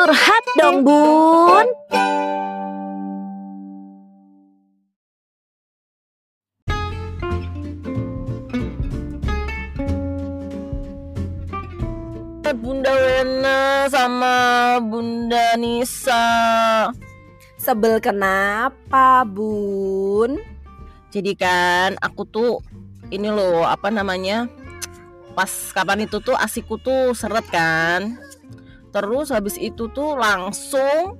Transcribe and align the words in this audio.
Curhat 0.00 0.44
dong 0.56 0.80
bun 0.80 1.68
Bunda 12.56 12.96
Wena 12.96 13.92
sama 13.92 14.36
Bunda 14.80 15.60
Nisa. 15.60 16.24
Sebel 17.60 18.00
kenapa 18.00 19.28
bun? 19.28 20.40
Jadi 21.12 21.36
kan 21.36 22.00
aku 22.00 22.24
tuh 22.24 22.64
ini 23.12 23.28
loh 23.28 23.68
apa 23.68 23.92
namanya 23.92 24.48
pas 25.36 25.52
kapan 25.76 26.08
itu 26.08 26.24
tuh 26.24 26.40
asiku 26.40 26.80
tuh 26.80 27.12
seret 27.12 27.44
kan. 27.52 28.29
Terus 28.90 29.30
habis 29.30 29.56
itu 29.56 29.86
tuh 29.90 30.18
langsung 30.18 31.18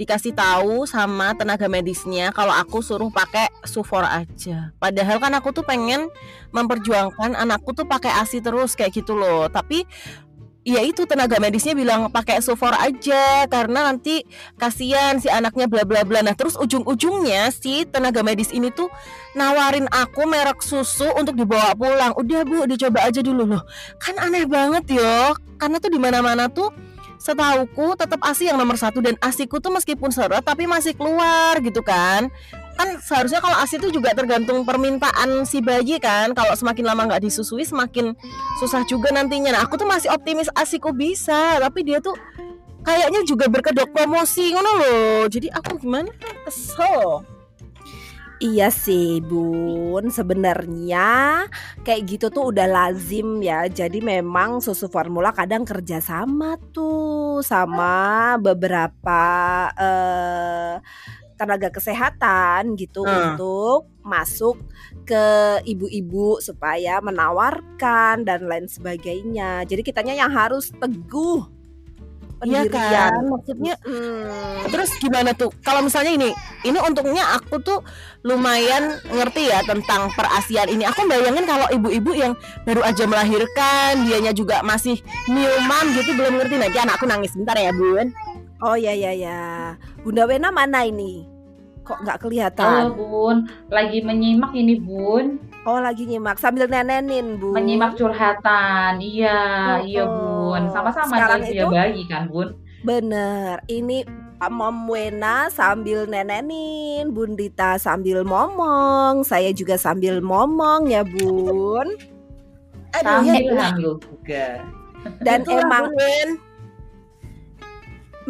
dikasih 0.00 0.32
tahu 0.32 0.88
sama 0.88 1.36
tenaga 1.36 1.68
medisnya 1.68 2.32
kalau 2.32 2.56
aku 2.56 2.80
suruh 2.80 3.12
pakai 3.12 3.52
sufor 3.68 4.00
aja. 4.00 4.72
Padahal 4.80 5.20
kan 5.20 5.36
aku 5.36 5.52
tuh 5.52 5.60
pengen 5.60 6.08
memperjuangkan 6.56 7.36
anakku 7.36 7.76
tuh 7.76 7.84
pakai 7.84 8.08
ASI 8.24 8.40
terus 8.40 8.72
kayak 8.72 8.96
gitu 8.96 9.12
loh. 9.12 9.52
Tapi 9.52 9.84
ya 10.60 10.84
itu 10.84 11.08
tenaga 11.08 11.40
medisnya 11.40 11.72
bilang 11.72 12.12
pakai 12.12 12.44
sufor 12.44 12.76
aja 12.76 13.48
karena 13.48 13.92
nanti 13.92 14.24
kasihan 14.60 15.16
si 15.20 15.28
anaknya 15.28 15.68
bla 15.68 15.84
bla 15.84 16.00
bla. 16.04 16.24
Nah, 16.24 16.32
terus 16.32 16.56
ujung-ujungnya 16.56 17.52
si 17.52 17.84
tenaga 17.84 18.24
medis 18.24 18.52
ini 18.56 18.72
tuh 18.72 18.88
nawarin 19.36 19.84
aku 19.92 20.24
merek 20.24 20.64
susu 20.64 21.12
untuk 21.16 21.36
dibawa 21.36 21.76
pulang. 21.76 22.16
Udah 22.16 22.44
Bu, 22.48 22.64
dicoba 22.64 23.04
aja 23.04 23.20
dulu 23.20 23.56
loh. 23.56 23.62
Kan 24.00 24.16
aneh 24.16 24.48
banget 24.48 24.96
yo. 24.96 25.36
Karena 25.60 25.76
tuh 25.76 25.92
di 25.92 26.00
mana-mana 26.00 26.48
tuh 26.48 26.72
setauku 27.20 27.94
tetap 28.00 28.16
ASI 28.24 28.48
yang 28.48 28.56
nomor 28.56 28.80
satu 28.80 29.04
dan 29.04 29.14
ASIku 29.20 29.60
tuh 29.60 29.68
meskipun 29.68 30.08
seret 30.08 30.40
tapi 30.40 30.64
masih 30.64 30.96
keluar 30.96 31.60
gitu 31.60 31.84
kan. 31.84 32.32
Kan 32.80 32.96
seharusnya 32.96 33.44
kalau 33.44 33.60
ASI 33.60 33.76
itu 33.76 33.92
juga 33.92 34.16
tergantung 34.16 34.64
permintaan 34.64 35.44
si 35.44 35.60
bayi 35.60 36.00
kan. 36.00 36.32
Kalau 36.32 36.56
semakin 36.56 36.84
lama 36.88 37.12
nggak 37.12 37.22
disusui 37.28 37.68
semakin 37.68 38.16
susah 38.56 38.82
juga 38.88 39.12
nantinya. 39.12 39.52
Nah 39.52 39.68
aku 39.68 39.76
tuh 39.76 39.86
masih 39.86 40.08
optimis 40.08 40.48
ASIku 40.56 40.96
bisa 40.96 41.60
tapi 41.60 41.84
dia 41.84 42.00
tuh 42.00 42.16
kayaknya 42.80 43.20
juga 43.28 43.52
berkedok 43.52 43.92
promosi 43.92 44.56
ngono 44.56 44.70
loh. 44.80 45.20
Jadi 45.28 45.52
aku 45.52 45.76
gimana? 45.76 46.08
Kesel 46.48 47.39
Iya 48.40 48.72
sih 48.72 49.20
bun, 49.20 50.08
sebenarnya 50.08 51.44
kayak 51.84 52.02
gitu 52.08 52.26
tuh 52.32 52.48
udah 52.48 52.64
lazim 52.64 53.44
ya. 53.44 53.68
Jadi 53.68 54.00
memang 54.00 54.64
susu 54.64 54.88
formula 54.88 55.28
kadang 55.36 55.68
kerja 55.68 56.00
sama 56.00 56.56
tuh 56.72 57.44
sama 57.44 58.40
beberapa 58.40 59.22
eh, 59.76 60.74
tenaga 61.36 61.68
kesehatan 61.68 62.80
gitu 62.80 63.04
Hmm. 63.04 63.36
untuk 63.36 63.92
masuk 64.00 64.56
ke 65.04 65.24
ibu-ibu 65.68 66.40
supaya 66.40 66.96
menawarkan 67.04 68.24
dan 68.24 68.48
lain 68.48 68.64
sebagainya. 68.72 69.68
Jadi 69.68 69.84
kitanya 69.84 70.16
yang 70.16 70.32
harus 70.32 70.72
teguh 70.80 71.59
Iya 72.40 72.64
kan 72.72 73.28
maksudnya 73.28 73.76
Hmm. 73.84 74.64
Terus 74.72 74.90
gimana 75.00 75.36
tuh? 75.36 75.52
Kalau 75.60 75.84
misalnya 75.84 76.12
ini, 76.16 76.30
ini 76.64 76.78
untungnya 76.80 77.36
aku 77.36 77.60
tuh 77.60 77.84
lumayan 78.24 78.96
ngerti 79.08 79.52
ya 79.52 79.60
tentang 79.64 80.08
perasian 80.16 80.68
ini. 80.68 80.84
Aku 80.88 81.04
bayangin 81.04 81.44
kalau 81.44 81.68
ibu-ibu 81.68 82.12
yang 82.16 82.32
baru 82.64 82.80
aja 82.84 83.04
melahirkan, 83.04 84.04
dianya 84.08 84.32
juga 84.32 84.64
masih 84.64 85.00
new 85.28 85.52
mom 85.68 85.86
gitu 85.96 86.16
belum 86.16 86.40
ngerti. 86.40 86.54
Nanti 86.60 86.78
anakku 86.80 87.04
nangis 87.04 87.36
bentar 87.36 87.56
ya 87.56 87.72
bun. 87.72 88.12
Oh 88.60 88.76
ya 88.76 88.92
ya 88.92 89.12
ya. 89.16 89.40
Bunda 90.04 90.28
Wena 90.28 90.52
mana 90.52 90.84
ini? 90.84 91.24
Kok 91.84 92.04
nggak 92.04 92.18
Halo 92.20 92.24
kelihatan? 92.28 92.84
Bun, 92.94 93.36
lagi 93.72 93.98
menyimak 94.04 94.52
ini 94.52 94.76
Bun, 94.78 95.40
Oh 95.60 95.76
lagi 95.76 96.08
nyimak 96.08 96.40
sambil 96.40 96.64
nenenin 96.64 97.36
bu. 97.36 97.52
menyimak 97.52 97.92
curhatan. 97.92 98.96
Iya, 98.96 99.40
Oh, 99.68 99.78
iya 99.84 100.04
Bun. 100.04 100.62
Sama-sama 100.72 101.14
Sekarang 101.14 101.40
itu- 101.44 101.68
bayi 101.68 102.02
kan 102.08 102.24
Bun. 102.26 102.48
Bener. 102.80 103.60
Ini 103.66 104.08
Mom 104.40 104.88
Wena 104.88 105.52
sambil 105.52 106.08
nenenin, 106.08 107.12
Bundita 107.12 107.76
sambil 107.76 108.24
momong, 108.24 109.20
saya 109.20 109.52
juga 109.52 109.76
sambil 109.76 110.24
momong 110.24 110.88
ya 110.88 111.04
bun. 111.04 111.92
Aduh, 112.90 113.20
Sambil 113.20 113.52
ya, 113.52 113.68
hamil 113.68 113.92
juga. 114.00 114.64
Dan 115.20 115.44
itulah, 115.44 115.60
emang 115.60 115.86
Bun. 115.92 116.28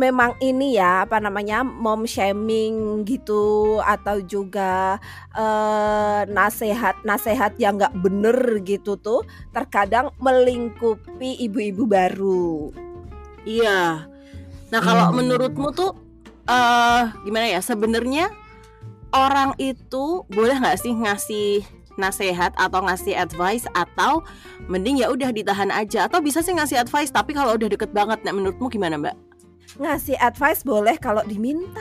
Memang 0.00 0.32
ini 0.40 0.80
ya 0.80 1.04
apa 1.04 1.20
namanya 1.20 1.60
mom 1.60 2.08
shaming 2.08 3.04
gitu 3.04 3.76
atau 3.84 4.24
juga 4.24 4.96
eh, 5.36 6.20
nasehat-nasehat 6.24 7.60
yang 7.60 7.76
nggak 7.76 7.92
bener 8.00 8.64
gitu 8.64 8.96
tuh 8.96 9.20
terkadang 9.52 10.08
melingkupi 10.16 11.36
ibu-ibu 11.44 11.84
baru. 11.84 12.72
Iya. 13.44 14.08
Nah 14.72 14.80
kalau 14.80 15.12
Hmm. 15.12 15.20
menurutmu 15.20 15.68
tuh 15.76 15.92
eh 16.48 17.04
gimana 17.22 17.46
ya? 17.52 17.60
Sebenarnya 17.60 18.32
orang 19.12 19.52
itu 19.60 20.24
boleh 20.30 20.56
nggak 20.56 20.78
sih 20.80 20.96
ngasih 20.96 21.62
nasehat 21.98 22.56
atau 22.56 22.80
ngasih 22.86 23.12
advice 23.12 23.68
atau 23.76 24.24
mending 24.70 25.04
ya 25.04 25.12
udah 25.12 25.28
ditahan 25.34 25.68
aja 25.68 26.08
atau 26.08 26.24
bisa 26.24 26.40
sih 26.40 26.56
ngasih 26.56 26.80
advice 26.80 27.12
tapi 27.12 27.36
kalau 27.36 27.58
udah 27.60 27.68
deket 27.68 27.92
banget 27.92 28.24
nah 28.24 28.32
menurutmu 28.32 28.72
gimana 28.72 28.96
mbak? 28.96 29.12
Ngasih 29.78 30.16
advice 30.18 30.64
boleh 30.64 30.96
kalau 30.98 31.22
diminta. 31.22 31.78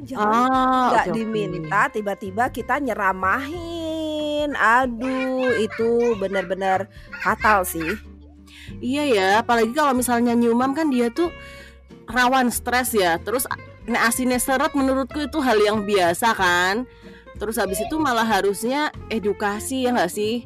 Jangan 0.00 0.26
Ah, 0.48 0.86
nggak 0.94 1.06
oke. 1.10 1.16
diminta 1.16 1.80
tiba-tiba 1.92 2.44
kita 2.48 2.78
nyeramahin. 2.80 4.56
Aduh, 4.56 5.52
itu 5.60 6.16
benar-benar 6.16 6.88
fatal 7.20 7.66
sih. 7.66 7.98
Iya 8.80 9.04
ya, 9.04 9.28
apalagi 9.42 9.74
kalau 9.74 9.92
misalnya 9.92 10.32
new 10.32 10.54
mom 10.54 10.72
kan 10.72 10.88
dia 10.88 11.10
tuh 11.10 11.28
rawan 12.08 12.48
stres 12.48 12.94
ya. 12.96 13.18
Terus 13.20 13.44
asinnya 13.90 14.38
seret 14.38 14.72
menurutku 14.72 15.20
itu 15.20 15.38
hal 15.42 15.58
yang 15.60 15.82
biasa 15.84 16.32
kan. 16.32 16.86
Terus 17.36 17.56
habis 17.56 17.80
itu 17.80 17.96
malah 17.96 18.24
harusnya 18.24 18.88
edukasi 19.08 19.84
ya 19.84 19.92
nggak 19.92 20.12
sih? 20.12 20.44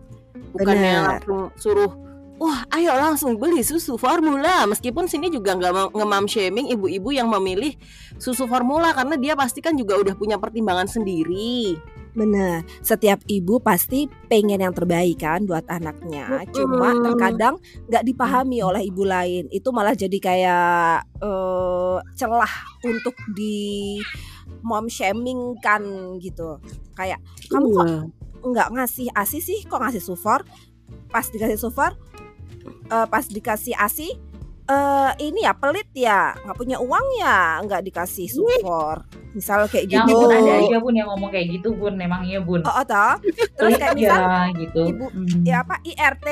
Bukannya 0.54 0.92
Bener. 0.94 1.06
langsung 1.06 1.42
suruh 1.54 1.91
Wah, 2.34 2.67
ayo 2.75 2.91
langsung 2.99 3.39
beli 3.39 3.62
susu 3.62 3.95
formula. 3.95 4.67
Meskipun 4.67 5.06
sini 5.06 5.31
juga 5.31 5.55
nggak 5.55 5.72
mau 5.72 5.89
nge-mom 5.95 6.27
shaming 6.27 6.67
ibu-ibu 6.67 7.15
yang 7.15 7.31
memilih 7.31 7.78
susu 8.19 8.50
formula 8.50 8.91
karena 8.91 9.15
dia 9.15 9.34
pasti 9.39 9.62
kan 9.62 9.78
juga 9.78 9.95
udah 10.03 10.19
punya 10.19 10.34
pertimbangan 10.43 10.91
sendiri. 10.91 11.78
Bener, 12.15 12.62
setiap 12.78 13.23
ibu 13.27 13.59
pasti 13.59 14.06
pengen 14.31 14.62
yang 14.62 14.75
terbaik 14.75 15.23
kan 15.23 15.47
buat 15.47 15.67
anaknya. 15.67 16.47
Cuma 16.50 16.94
terkadang 16.94 17.59
nggak 17.87 18.03
dipahami 18.06 18.62
oleh 18.62 18.83
ibu 18.87 19.03
lain. 19.06 19.47
Itu 19.50 19.71
malah 19.71 19.94
jadi 19.94 20.19
kayak 20.19 21.06
eh, 21.23 21.99
celah 22.15 22.55
untuk 22.83 23.15
di 23.31 23.99
mom 24.62 24.91
shaming 24.91 25.55
kan 25.62 25.83
gitu. 26.19 26.59
Kayak 26.99 27.23
kamu 27.47 27.67
kok 27.71 27.87
Iya. 27.87 27.99
nggak 28.43 28.69
ngasih 28.75 29.06
asi 29.15 29.39
sih? 29.39 29.59
Kok 29.67 29.83
ngasih 29.83 30.03
sufor? 30.03 30.43
Pas 31.11 31.27
dikasih 31.27 31.59
sufor, 31.59 31.94
eh, 32.66 33.06
pas 33.06 33.25
dikasih 33.25 33.75
asi, 33.75 34.08
eh 34.64 35.10
ini 35.20 35.41
ya 35.41 35.52
pelit 35.52 35.88
ya, 35.92 36.32
nggak 36.38 36.54
punya 36.54 36.76
uang 36.76 37.06
ya, 37.16 37.38
nggak 37.60 37.82
dikasih 37.82 38.26
sufor. 38.26 39.04
Misal 39.32 39.66
kayak 39.66 39.86
Ya 39.86 40.02
gitu. 40.02 40.14
Bun, 40.16 40.30
ada 40.30 40.52
aja 40.56 40.76
Bun 40.78 40.94
yang 40.94 41.08
ngomong 41.08 41.28
kayak 41.28 41.47
gitu 41.52 41.72
Bun, 41.72 41.97
emang 41.97 42.22
iya 42.22 42.38
Bun. 42.38 42.62
Oh, 42.62 42.70
oh, 42.72 42.84
toh. 42.84 43.19
Terus 43.58 43.75
kayak 43.75 43.94
misal 43.98 44.20
Iya 44.20 44.38
gitu. 44.56 44.80
Ibu- 44.86 45.10
Hmm. 45.10 45.42
ya 45.42 45.56
apa 45.60 45.82
IRT 45.82 46.28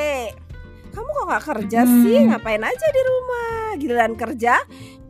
kamu 0.88 1.09
kok 1.09 1.25
nggak 1.25 1.44
kerja 1.46 1.81
Hmm. 1.82 2.00
sih 2.00 2.17
ngapain 2.23 2.61
aja 2.61 2.87
di 2.87 3.02
rumah 3.02 3.50
giliran 3.75 4.12
kerja 4.12 4.61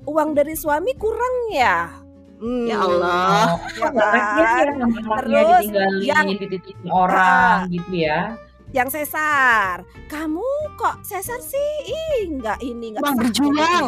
uang 0.05 0.31
dari 0.33 0.55
suami 0.55 0.95
kurang 0.95 1.51
ya 1.51 1.91
Hmm, 2.39 2.65
Ya 2.65 2.75
Allah. 2.77 3.55
Oh, 3.55 3.59
ya 3.77 3.87
nggak 3.89 4.11
kan? 4.11 4.67
ya 4.75 4.87
Terus 5.21 5.63
ditinggalin, 5.63 6.03
yang- 6.03 6.27
dititipin 6.33 6.89
orang 6.89 7.59
gitu 7.69 7.93
ya. 7.95 8.35
Yang 8.73 8.89
sesar 8.89 9.85
kamu 10.09 10.45
kok 10.81 11.05
sesar 11.05 11.39
sih 11.45 11.73
ih 11.89 12.41
nggak 12.41 12.59
ini 12.65 12.97
nggak 12.97 13.05
Bang, 13.05 13.17
sah 13.17 13.21
berjuang. 13.21 13.87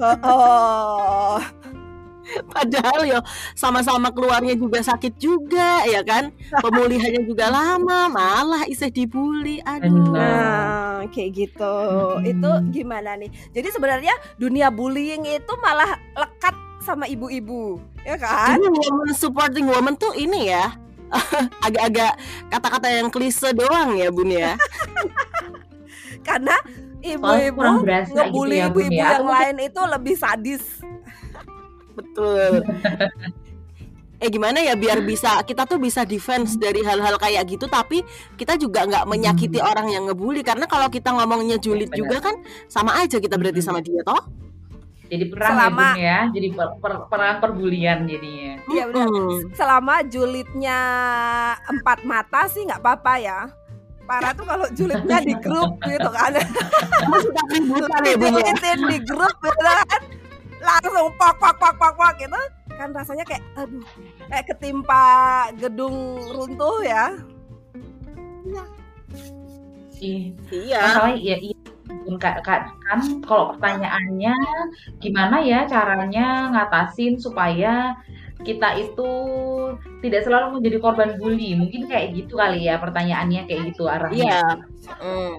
oh, 0.00 0.16
oh. 0.30 1.38
Padahal 2.26 3.06
ya 3.06 3.22
sama-sama 3.54 4.10
keluarnya 4.10 4.58
juga 4.58 4.82
sakit 4.82 5.14
juga 5.14 5.86
ya 5.86 6.02
kan 6.02 6.34
Pemulihannya 6.58 7.22
juga 7.22 7.46
lama 7.54 8.10
Malah 8.10 8.66
iseh 8.66 8.90
dibully 8.90 9.62
Aduh. 9.62 10.10
Nah, 10.10 11.06
kayak 11.14 11.30
gitu. 11.38 11.74
Mm-mm. 12.18 12.26
Itu 12.26 12.50
gimana 12.74 13.14
nih? 13.14 13.30
Jadi 13.54 13.68
sebenarnya 13.70 14.14
dunia 14.42 14.74
bullying 14.74 15.22
itu 15.22 15.52
malah 15.62 16.02
lekat 16.18 16.54
sama 16.82 17.06
ibu-ibu, 17.06 17.78
ya 18.02 18.18
kan? 18.18 18.58
Jadi 18.58 18.74
woman 18.74 19.10
supporting 19.14 19.66
woman 19.70 19.94
tuh 19.94 20.14
ini 20.14 20.50
ya 20.50 20.74
Agak-agak 21.66 22.12
kata-kata 22.50 22.88
yang 22.90 23.08
klise 23.10 23.54
doang 23.54 23.96
ya 23.96 24.08
bun 24.10 24.30
ya 24.30 24.54
Karena 26.26 26.56
ibu-ibu 27.06 27.86
berasa 27.86 28.10
gitu 28.10 28.18
ngebully 28.18 28.58
ya, 28.58 28.66
Bun, 28.66 28.82
ibu-ibu 28.82 28.98
ya. 28.98 29.06
yang 29.14 29.26
lain 29.30 29.56
itu 29.62 29.80
lebih 29.86 30.14
sadis. 30.18 30.64
Betul. 31.94 32.66
eh 34.16 34.32
gimana 34.32 34.64
ya 34.64 34.72
biar 34.72 35.04
bisa 35.04 35.44
kita 35.44 35.68
tuh 35.68 35.76
bisa 35.76 36.08
defense 36.08 36.56
dari 36.56 36.80
hal-hal 36.80 37.20
kayak 37.20 37.52
gitu 37.52 37.68
tapi 37.68 38.00
kita 38.40 38.56
juga 38.56 38.88
nggak 38.88 39.04
menyakiti 39.04 39.60
orang 39.60 39.92
yang 39.92 40.08
ngebully 40.08 40.40
karena 40.40 40.64
kalau 40.64 40.88
kita 40.88 41.12
ngomongnya 41.12 41.60
julid 41.60 41.92
Benar. 41.92 42.00
juga 42.00 42.16
kan 42.24 42.34
sama 42.64 42.96
aja 42.96 43.20
kita 43.20 43.36
berarti 43.36 43.60
sama 43.60 43.84
dia 43.84 44.00
toh. 44.00 44.45
Jadi 45.06 45.24
perang 45.30 45.50
Selama- 45.54 45.94
ya 45.94 46.02
ya. 46.02 46.20
Jadi 46.34 46.48
per, 46.50 46.68
per- 46.76 47.04
perang 47.06 47.36
perbulian 47.38 47.98
jadinya. 48.04 48.52
Iya 48.66 48.84
benar. 48.90 49.06
Mm. 49.06 49.38
Selama 49.54 49.94
julidnya 50.02 50.80
empat 51.64 51.98
mata 52.02 52.50
sih 52.50 52.66
nggak 52.66 52.82
apa-apa 52.82 53.14
ya. 53.16 53.40
Parah 54.02 54.30
tuh 54.32 54.46
kalau 54.46 54.66
julidnya 54.70 55.18
di 55.20 55.34
grup 55.38 55.78
gitu 55.82 56.10
kan. 56.10 56.34
Keributan 57.50 58.00
ya 58.02 58.14
bu 58.14 58.26
ya? 58.34 58.54
Di 58.74 58.98
grup 59.02 59.34
gitu 59.38 59.62
kan. 59.62 60.00
Langsung 60.58 61.10
pak 61.14 61.32
pak 61.38 61.54
pak 61.54 61.72
pak 61.74 61.92
pak 61.94 62.12
gitu. 62.18 62.40
Kan 62.74 62.90
rasanya 62.90 63.24
kayak 63.24 63.42
aduh 63.54 63.86
kayak 64.26 64.44
ketimpa 64.46 65.06
gedung 65.54 66.18
runtuh 66.28 66.82
ya. 66.82 67.14
Ih, 69.96 70.36
Iya. 70.52 70.80
masalahnya 70.82 71.18
ya 71.24 71.36
iya 71.40 71.56
Bun, 72.06 72.16
Kak- 72.16 72.40
Kak, 72.40 72.78
kan 72.80 73.00
kalau 73.26 73.50
pertanyaannya 73.52 74.34
gimana 74.96 75.42
ya 75.42 75.66
caranya 75.66 76.54
ngatasin 76.54 77.18
supaya 77.18 77.98
kita 78.38 78.78
itu 78.78 79.10
tidak 80.00 80.22
selalu 80.22 80.60
menjadi 80.60 80.78
korban 80.78 81.18
bully 81.18 81.58
mungkin 81.58 81.90
kayak 81.90 82.14
gitu 82.14 82.38
kali 82.38 82.70
ya 82.70 82.78
pertanyaannya 82.78 83.42
kayak 83.44 83.74
gitu 83.74 83.90
arahnya 83.90 84.22
Iya. 84.22 84.42
Mm. 85.02 85.34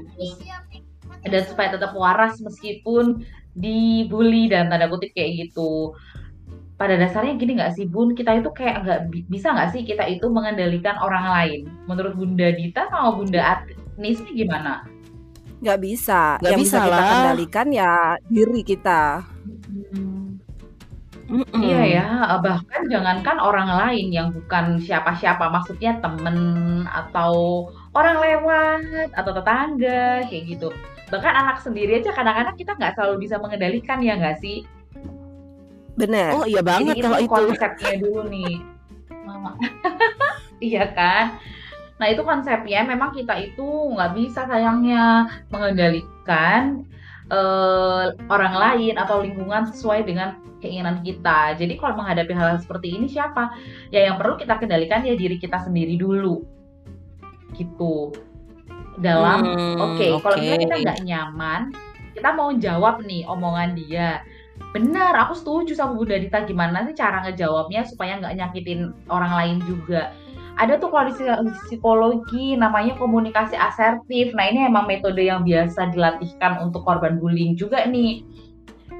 dan 1.27 1.41
supaya 1.43 1.71
tetap 1.71 1.95
waras 1.95 2.35
meskipun 2.39 3.23
dibully 3.53 4.47
dan 4.47 4.67
tanda 4.67 4.85
kutip 4.85 5.11
kayak 5.13 5.47
gitu 5.47 5.95
pada 6.75 6.93
dasarnya 6.93 7.37
gini 7.37 7.57
nggak 7.57 7.73
sih 7.73 7.85
Bun 7.85 8.13
kita 8.13 8.37
itu 8.37 8.49
kayak 8.53 8.85
nggak 8.85 9.01
bi- 9.09 9.25
bisa 9.25 9.49
nggak 9.49 9.73
sih 9.73 9.81
kita 9.81 10.05
itu 10.05 10.29
mengendalikan 10.29 10.93
orang 10.99 11.25
lain 11.25 11.61
menurut 11.89 12.13
Bunda 12.13 12.53
Dita 12.53 12.85
sama 12.87 13.17
Bunda 13.17 13.41
Atnis 13.57 14.21
ini 14.21 14.45
gimana? 14.45 14.85
Nggak 15.61 15.79
bisa. 15.81 16.37
Nggak 16.41 16.51
Yang 16.53 16.61
bisa 16.61 16.77
bisa 16.77 16.85
kita 16.85 16.97
lah. 17.01 17.09
kendalikan 17.09 17.67
ya 17.73 17.91
diri 18.29 18.61
kita. 18.61 19.01
Mm-mm. 21.27 21.59
Iya 21.59 21.81
ya, 21.83 22.05
bahkan 22.39 22.87
jangankan 22.87 23.35
orang 23.43 23.67
lain 23.67 24.15
yang 24.15 24.31
bukan 24.31 24.79
siapa-siapa, 24.79 25.51
maksudnya 25.51 25.99
temen 25.99 26.39
atau 26.87 27.67
orang 27.91 28.23
lewat 28.23 29.11
atau 29.11 29.31
tetangga 29.35 30.23
kayak 30.23 30.43
gitu. 30.55 30.71
Bahkan 31.11 31.33
anak 31.35 31.59
sendiri 31.59 31.99
aja 31.99 32.15
kadang-kadang 32.15 32.55
kita 32.55 32.79
nggak 32.79 32.95
selalu 32.95 33.27
bisa 33.27 33.35
mengendalikan 33.43 33.99
ya 33.99 34.15
nggak 34.15 34.39
sih? 34.39 34.63
Bener. 35.99 36.31
Oh 36.31 36.47
iya 36.47 36.63
banget 36.63 36.95
Jadi 36.95 37.03
kalau 37.03 37.19
itu 37.19 37.25
itu. 37.27 37.35
konsepnya 37.51 37.93
dulu 37.99 38.21
nih, 38.31 38.53
Mama. 39.27 39.51
iya 40.63 40.85
kan? 40.95 41.35
Nah 41.97 42.07
itu 42.09 42.21
konsepnya 42.21 42.85
memang 42.85 43.13
kita 43.13 43.33
itu 43.41 43.65
nggak 43.93 44.13
bisa 44.13 44.45
sayangnya 44.45 45.25
mengendalikan 45.49 46.85
eh, 47.27 48.05
orang 48.29 48.55
lain 48.55 48.95
atau 48.95 49.25
lingkungan 49.25 49.67
sesuai 49.73 50.05
dengan 50.05 50.37
keinginan 50.61 51.01
kita. 51.05 51.57
Jadi 51.57 51.77
kalau 51.77 51.97
menghadapi 51.97 52.33
hal, 52.33 52.57
-hal 52.57 52.59
seperti 52.61 52.97
ini 52.97 53.05
siapa? 53.09 53.53
Ya 53.93 54.09
yang 54.09 54.17
perlu 54.17 54.37
kita 54.37 54.57
kendalikan 54.57 55.05
ya 55.05 55.13
diri 55.13 55.37
kita 55.37 55.61
sendiri 55.61 55.97
dulu, 55.97 56.41
gitu. 57.53 58.13
Dalam 58.97 59.45
Hmm, 59.45 59.77
Oke, 59.77 60.09
kalau 60.25 60.35
misalnya 60.41 60.61
kita 60.65 60.75
nggak 60.81 61.01
nyaman, 61.05 61.61
kita 62.17 62.29
mau 62.33 62.49
jawab 62.57 63.05
nih 63.05 63.21
omongan 63.29 63.77
dia. 63.77 64.25
Benar, 64.73 65.13
aku 65.13 65.37
setuju 65.37 65.77
sama 65.77 65.93
Bunda 65.93 66.17
Dita. 66.17 66.41
Gimana 66.49 66.81
sih 66.89 66.97
cara 66.97 67.21
ngejawabnya 67.21 67.85
supaya 67.85 68.17
nggak 68.17 68.33
nyakitin 68.41 68.89
orang 69.05 69.33
lain 69.37 69.57
juga? 69.69 70.09
Ada 70.57 70.81
tuh 70.81 70.89
kalau 70.89 71.13
di 71.13 71.13
psikologi 71.69 72.57
namanya 72.57 72.97
komunikasi 72.97 73.53
asertif. 73.53 74.33
Nah 74.33 74.49
ini 74.49 74.65
emang 74.65 74.89
metode 74.89 75.21
yang 75.21 75.45
biasa 75.45 75.93
dilatihkan 75.93 76.65
untuk 76.65 76.81
korban 76.81 77.21
bullying 77.21 77.53
juga 77.53 77.85
nih. 77.85 78.25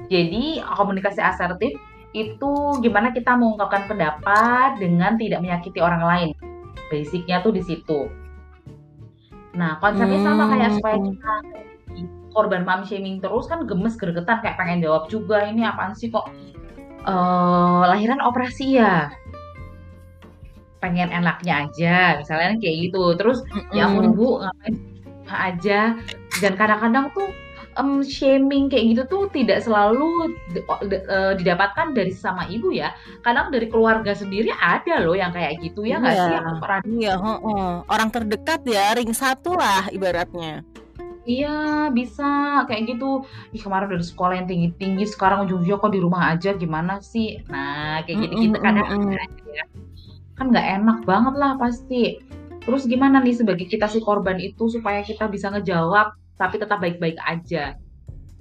Jadi 0.06 0.62
komunikasi 0.62 1.18
asertif 1.18 1.74
itu 2.14 2.52
gimana 2.80 3.10
kita 3.10 3.34
mengungkapkan 3.34 3.90
pendapat 3.90 4.78
dengan 4.80 5.18
tidak 5.18 5.42
menyakiti 5.42 5.82
orang 5.82 6.02
lain. 6.06 6.28
Basicnya 6.88 7.42
tuh 7.42 7.52
di 7.52 7.62
situ. 7.66 8.06
Nah, 9.58 9.82
konsepnya 9.82 10.22
sama 10.22 10.46
kayak 10.54 10.78
supaya 10.78 10.96
Hmm. 10.96 11.06
kita 11.10 11.32
korban 12.30 12.62
mom 12.62 12.86
shaming 12.86 13.18
terus 13.18 13.50
kan 13.50 13.66
gemes 13.66 13.98
gregetan 13.98 14.38
kayak 14.38 14.54
pengen 14.54 14.78
jawab 14.78 15.10
juga 15.10 15.42
ini 15.48 15.66
apaan 15.66 15.96
sih 15.96 16.06
kok 16.06 16.30
eh 17.02 17.82
lahiran 17.88 18.22
operasi 18.22 18.78
ya 18.78 19.10
pengen 20.78 21.10
enaknya 21.10 21.66
aja 21.66 21.96
misalnya 22.18 22.56
kayak 22.58 22.76
gitu 22.88 23.14
terus 23.14 23.42
ya 23.70 23.86
ampun 23.86 24.10
Mm-mm. 24.10 24.18
bu 24.18 24.28
ngapain 24.42 24.74
aja 25.28 25.80
dan 26.40 26.52
kadang-kadang 26.56 27.12
tuh 27.12 27.28
em, 27.76 28.00
shaming 28.00 28.66
kayak 28.66 28.96
gitu 28.96 29.02
tuh 29.06 29.22
tidak 29.30 29.60
selalu 29.60 30.34
eh, 30.56 31.32
didapatkan 31.36 31.92
dari 31.92 32.10
sama 32.10 32.48
ibu 32.48 32.72
ya 32.72 32.90
kadang 33.20 33.52
dari 33.52 33.68
keluarga 33.68 34.16
sendiri 34.16 34.48
ada 34.50 35.04
loh 35.04 35.14
yang 35.14 35.30
kayak 35.30 35.60
gitu 35.60 35.84
ya 35.84 36.00
nggak 36.00 36.16
Iya. 36.16 36.24
sih 36.26 36.34
aku 36.34 36.52
pernah 36.58 36.80
Iya, 36.88 37.14
heeh. 37.14 37.68
orang 37.86 38.08
terdekat 38.08 38.60
ya, 38.64 38.96
ring 38.96 39.12
satu 39.12 39.54
lah 39.54 39.86
ibaratnya. 39.92 40.64
Iya 41.22 41.92
bisa 41.92 42.24
kayak 42.64 42.88
gitu. 42.88 43.20
Ih 43.52 43.60
kemarin 43.60 43.92
dari 43.92 44.00
sekolah 44.00 44.34
yang 44.40 44.48
tinggi-tinggi 44.48 45.04
sekarang 45.04 45.44
ujung-ujungnya 45.44 45.76
kok 45.76 45.92
di 45.92 46.00
rumah 46.00 46.32
aja 46.32 46.56
gimana 46.56 47.04
sih? 47.04 47.44
Nah 47.52 48.00
kayak 48.08 48.16
gitu-gitu 48.24 48.56
Mm-mm, 48.56 48.64
kadang 48.64 48.86
mm-mm. 48.88 49.12
ada 49.12 49.44
ya. 49.52 49.64
Kan 50.38 50.54
nggak 50.54 50.66
enak 50.82 50.98
banget 51.04 51.34
lah 51.36 51.58
pasti. 51.58 52.22
Terus 52.62 52.86
gimana 52.86 53.20
nih 53.20 53.34
sebagai 53.34 53.66
kita 53.66 53.90
si 53.90 53.98
korban 53.98 54.38
itu 54.38 54.70
supaya 54.70 55.02
kita 55.02 55.26
bisa 55.26 55.50
ngejawab 55.50 56.14
tapi 56.38 56.56
tetap 56.56 56.78
baik-baik 56.78 57.18
aja. 57.26 57.74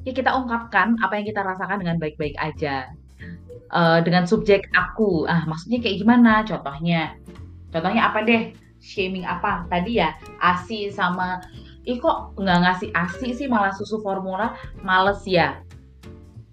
Ya 0.05 0.11
kita 0.13 0.31
ungkapkan 0.37 0.95
apa 1.01 1.19
yang 1.19 1.25
kita 1.27 1.41
rasakan 1.41 1.81
dengan 1.81 1.97
baik-baik 1.97 2.37
aja. 2.37 2.93
Eh, 3.67 3.99
dengan 4.05 4.23
subjek 4.23 4.69
aku. 4.71 5.27
Ah 5.27 5.43
maksudnya 5.43 5.83
kayak 5.83 5.99
gimana? 5.99 6.45
Contohnya, 6.47 7.17
contohnya 7.73 8.07
apa 8.07 8.23
deh? 8.23 8.55
Shaming 8.79 9.27
apa? 9.27 9.67
Tadi 9.67 9.99
ya 9.99 10.15
ASI 10.39 10.93
sama 10.93 11.41
ih 11.87 11.97
kok 12.03 12.35
nggak 12.35 12.59
ngasih 12.67 12.89
ASI 12.91 13.29
sih 13.31 13.47
malah 13.47 13.71
susu 13.71 14.03
formula 14.03 14.51
males 14.83 15.23
ya 15.23 15.63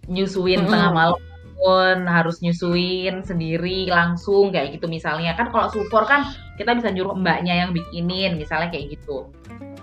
nyusuin 0.07 0.63
Mm-mm. 0.63 0.71
tengah 0.71 0.91
malam 0.95 1.19
pun 1.57 2.07
harus 2.07 2.43
nyusuin 2.43 3.23
sendiri 3.23 3.89
langsung 3.91 4.51
kayak 4.51 4.79
gitu 4.79 4.87
misalnya. 4.91 5.35
Kan 5.39 5.51
kalau 5.55 5.71
sufor 5.71 6.05
kan 6.05 6.29
kita 6.61 6.75
bisa 6.75 6.91
nyuruh 6.91 7.15
mbaknya 7.19 7.67
yang 7.67 7.71
bikinin 7.71 8.39
misalnya 8.39 8.71
kayak 8.71 8.99
gitu. 8.99 9.31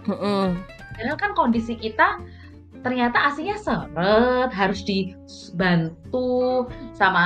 Heeh. 0.02 0.58
padahal 0.92 1.18
kan 1.18 1.32
kondisi 1.34 1.78
kita 1.78 2.22
ternyata 2.82 3.30
asinya 3.30 3.58
seret 3.58 4.50
harus 4.54 4.82
dibantu 4.86 6.66
sama 6.98 7.26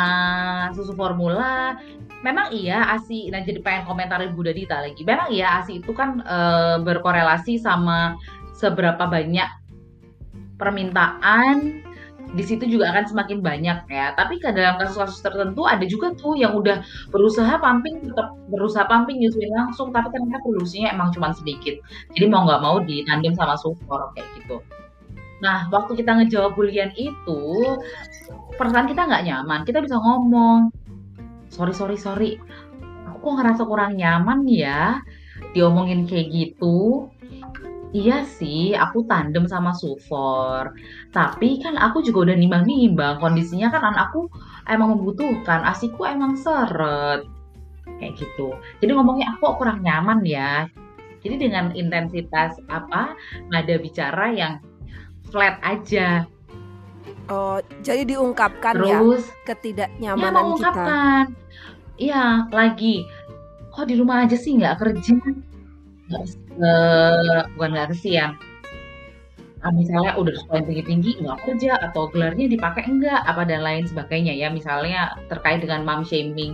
susu 0.76 0.92
formula. 0.96 1.80
Memang 2.24 2.50
iya 2.52 2.90
asi 2.90 3.30
nah 3.30 3.44
jadi 3.44 3.62
pengen 3.62 3.86
komentarin 3.86 4.34
Bu 4.34 4.44
Dita 4.44 4.82
lagi. 4.82 5.06
Memang 5.06 5.30
iya 5.32 5.62
asi 5.62 5.80
itu 5.80 5.92
kan 5.94 6.26
eh, 6.26 6.78
berkorelasi 6.84 7.62
sama 7.62 8.18
seberapa 8.56 9.06
banyak 9.08 9.48
permintaan 10.56 11.85
di 12.34 12.44
situ 12.44 12.66
juga 12.66 12.90
akan 12.90 13.06
semakin 13.06 13.40
banyak 13.46 13.78
ya. 13.92 14.18
Tapi 14.18 14.42
ke 14.42 14.50
dalam 14.50 14.82
kasus-kasus 14.82 15.22
tertentu 15.22 15.70
ada 15.70 15.86
juga 15.86 16.16
tuh 16.18 16.34
yang 16.34 16.58
udah 16.58 16.82
berusaha 17.14 17.60
pumping 17.62 18.02
tetap 18.02 18.34
berusaha 18.50 18.88
pumping 18.90 19.22
nyusuin 19.22 19.52
langsung 19.54 19.94
tapi 19.94 20.10
ternyata 20.10 20.42
produksinya 20.42 20.90
emang 20.96 21.14
cuma 21.14 21.32
sedikit. 21.32 21.78
Jadi 22.18 22.26
mau 22.26 22.48
nggak 22.50 22.62
mau 22.64 22.82
ditandem 22.82 23.38
sama 23.38 23.56
support 23.60 24.16
kayak 24.18 24.28
gitu. 24.42 24.58
Nah 25.44 25.70
waktu 25.70 26.02
kita 26.02 26.12
ngejawab 26.24 26.58
bulian 26.58 26.90
itu 26.98 27.42
perasaan 28.58 28.90
kita 28.90 29.06
nggak 29.06 29.24
nyaman. 29.30 29.62
Kita 29.68 29.80
bisa 29.84 30.00
ngomong 30.02 30.74
sorry 31.54 31.72
sorry 31.76 31.98
sorry. 32.00 32.32
Aku 33.12 33.22
kok 33.22 33.34
ngerasa 33.38 33.62
kurang 33.70 33.96
nyaman 33.96 34.44
ya 34.50 35.00
diomongin 35.56 36.04
kayak 36.04 36.32
gitu 36.32 37.08
Iya 37.96 38.28
sih, 38.28 38.76
aku 38.76 39.08
tandem 39.08 39.48
sama 39.48 39.72
Sufor. 39.72 40.76
Tapi 41.16 41.64
kan 41.64 41.80
aku 41.80 42.04
juga 42.04 42.28
udah 42.28 42.36
nimbang-nimbang. 42.36 43.24
Kondisinya 43.24 43.72
kan 43.72 43.96
anakku 43.96 44.28
emang 44.68 45.00
membutuhkan. 45.00 45.64
Asiku 45.64 46.04
emang 46.04 46.36
seret. 46.36 47.24
Kayak 47.96 48.20
gitu. 48.20 48.52
Jadi 48.84 48.92
ngomongnya 48.92 49.40
aku 49.40 49.56
kurang 49.56 49.80
nyaman 49.80 50.28
ya. 50.28 50.68
Jadi 51.24 51.40
dengan 51.40 51.72
intensitas 51.72 52.60
apa, 52.68 53.16
nada 53.48 53.80
bicara 53.80 54.28
yang 54.36 54.60
flat 55.32 55.56
aja. 55.64 56.28
Oh, 57.32 57.64
jadi 57.80 58.04
diungkapkan 58.04 58.76
ya 58.84 59.00
Terus 59.00 59.24
ya 59.24 59.48
ketidaknyamanan 59.48 60.36
mau 60.36 60.44
kita. 60.44 60.52
ungkapkan. 60.60 61.24
Iya, 61.96 62.52
lagi. 62.52 63.08
Kok 63.72 63.88
di 63.88 63.96
rumah 63.96 64.28
aja 64.28 64.36
sih 64.36 64.60
nggak 64.60 64.84
kerja? 64.84 65.16
Eh, 66.06 67.40
bukan 67.58 67.70
nggak 67.74 67.90
kesian. 67.94 68.38
ah, 69.66 69.74
misalnya 69.74 70.14
udah 70.14 70.30
sekolah 70.38 70.62
yang 70.62 70.68
tinggi-tinggi 70.70 71.26
nggak 71.26 71.42
kerja 71.42 71.74
atau 71.90 72.06
gelarnya 72.14 72.46
dipakai 72.46 72.86
enggak 72.86 73.18
apa 73.26 73.50
dan 73.50 73.66
lain 73.66 73.90
sebagainya 73.90 74.38
ya. 74.38 74.54
Misalnya 74.54 75.18
terkait 75.26 75.66
dengan 75.66 75.82
mom 75.82 76.06
shaming 76.06 76.54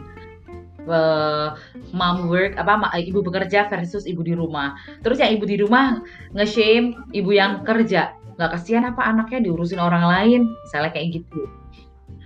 uh, 0.87 1.51
mom 1.91 2.31
work 2.31 2.55
apa 2.55 2.79
ibu 3.03 3.19
bekerja 3.19 3.67
versus 3.67 4.07
ibu 4.07 4.23
di 4.23 4.31
rumah. 4.31 4.79
Terus 5.03 5.19
yang 5.19 5.35
ibu 5.35 5.43
di 5.43 5.59
rumah 5.59 5.99
nge-shame 6.31 7.11
ibu 7.11 7.35
yang 7.35 7.67
kerja. 7.67 8.15
Nggak 8.39 8.49
kasihan 8.55 8.87
apa 8.87 9.03
anaknya 9.03 9.43
diurusin 9.43 9.83
orang 9.83 10.07
lain? 10.07 10.47
Misalnya 10.63 10.95
kayak 10.95 11.19
gitu 11.19 11.60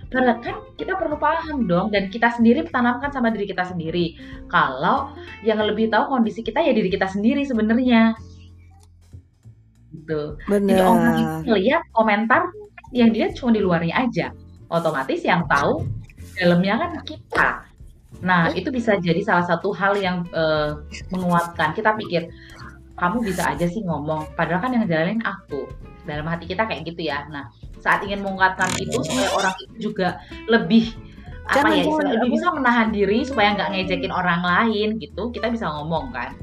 Padahal 0.06 0.38
kan 0.38 0.56
kita 0.78 0.94
perlu 0.94 1.18
paham 1.18 1.66
dong 1.66 1.90
dan 1.90 2.06
kita 2.08 2.30
sendiri 2.30 2.62
tanamkan 2.70 3.10
sama 3.10 3.34
diri 3.34 3.50
kita 3.50 3.66
sendiri. 3.66 4.14
Kalau 4.46 5.10
yang 5.42 5.58
lebih 5.58 5.90
tahu 5.90 6.14
kondisi 6.14 6.46
kita 6.46 6.62
ya 6.62 6.70
diri 6.70 6.86
kita 6.86 7.10
sendiri 7.10 7.42
sebenarnya. 7.42 8.14
Gitu. 9.90 10.38
Jadi 10.46 10.82
orang 10.82 11.14
itu 11.18 11.26
Bener. 11.26 11.44
ngelihat 11.50 11.82
komentar 11.90 12.42
yang 12.94 13.10
dilihat 13.10 13.34
cuma 13.34 13.50
di 13.50 13.58
luarnya 13.58 13.94
aja. 14.06 14.30
Otomatis 14.70 15.26
yang 15.26 15.42
tahu 15.50 15.82
dalamnya 16.38 16.74
kan 16.78 16.90
kita. 17.02 17.48
Nah, 18.22 18.48
itu 18.54 18.72
bisa 18.72 18.96
jadi 18.96 19.20
salah 19.20 19.44
satu 19.44 19.74
hal 19.74 19.98
yang 19.98 20.22
eh, 20.30 20.70
menguatkan. 21.10 21.74
Kita 21.74 21.98
pikir 21.98 22.30
kamu 22.96 23.28
bisa 23.28 23.52
aja 23.52 23.66
sih 23.68 23.84
ngomong, 23.84 24.32
padahal 24.38 24.64
kan 24.64 24.72
yang 24.72 24.88
jalanin 24.88 25.20
aku. 25.20 25.68
Dalam 26.06 26.24
hati 26.30 26.46
kita 26.48 26.64
kayak 26.64 26.86
gitu 26.86 27.10
ya. 27.10 27.26
Nah, 27.28 27.50
saat 27.80 28.02
ingin 28.04 28.22
menguatkan 28.24 28.70
itu 28.80 28.96
supaya 29.04 29.28
orang 29.36 29.54
itu 29.62 29.74
juga 29.92 30.20
lebih 30.48 30.94
apa 31.46 31.62
Jangan, 31.62 31.72
ya 31.78 31.84
jangan, 31.86 32.06
lebih. 32.10 32.30
bisa 32.34 32.46
menahan 32.58 32.88
diri 32.90 33.18
supaya 33.22 33.48
nggak 33.54 33.70
ngejekin 33.70 34.10
orang 34.10 34.42
lain 34.42 34.88
gitu 34.98 35.30
kita 35.30 35.46
bisa 35.46 35.70
ngomong 35.70 36.10
kan. 36.10 36.34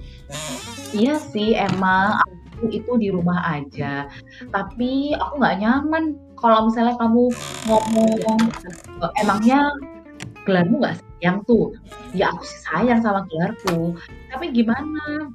Iya 0.96 1.20
sih 1.20 1.60
emang 1.60 2.24
aku 2.24 2.72
itu 2.72 2.92
di 2.96 3.12
rumah 3.12 3.44
aja 3.44 4.08
tapi 4.56 5.12
aku 5.20 5.34
nggak 5.44 5.60
nyaman 5.60 6.16
kalau 6.40 6.72
misalnya 6.72 6.96
kamu 6.96 7.28
ngomong 7.68 8.40
"Eh, 9.04 9.12
emangnya 9.20 9.60
gelarmu 10.48 10.80
nggak 10.80 10.96
sayang 11.04 11.44
tuh? 11.44 11.75
Ya 12.16 12.32
aku 12.32 12.48
sih 12.48 12.60
sayang 12.63 13.04
sama 13.04 13.28
gelarku 13.28 14.00
tapi 14.32 14.56
gimana 14.56 15.28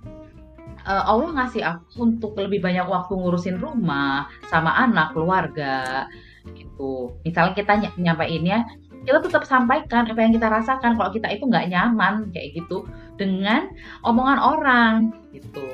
Eh, 0.89 1.05
Allah 1.05 1.29
ngasih 1.37 1.61
aku 1.61 2.01
untuk 2.01 2.33
lebih 2.41 2.65
banyak 2.65 2.89
waktu 2.89 3.13
ngurusin 3.13 3.61
rumah 3.61 4.25
sama 4.49 4.73
anak 4.73 5.13
keluarga 5.13 6.09
gitu. 6.57 7.13
Misalnya 7.29 7.53
kita 7.53 7.73
ny 7.77 7.89
nyampeinnya 8.01 8.65
kita 9.05 9.21
tetap 9.21 9.45
sampaikan 9.45 10.09
apa 10.09 10.17
yang 10.17 10.33
kita 10.33 10.49
rasakan. 10.49 10.97
Kalau 10.97 11.13
kita 11.13 11.29
itu 11.29 11.45
nggak 11.45 11.69
nyaman 11.69 12.33
kayak 12.33 12.57
gitu 12.57 12.89
dengan 13.21 13.69
omongan 14.01 14.41
orang 14.41 14.93
gitu. 15.37 15.69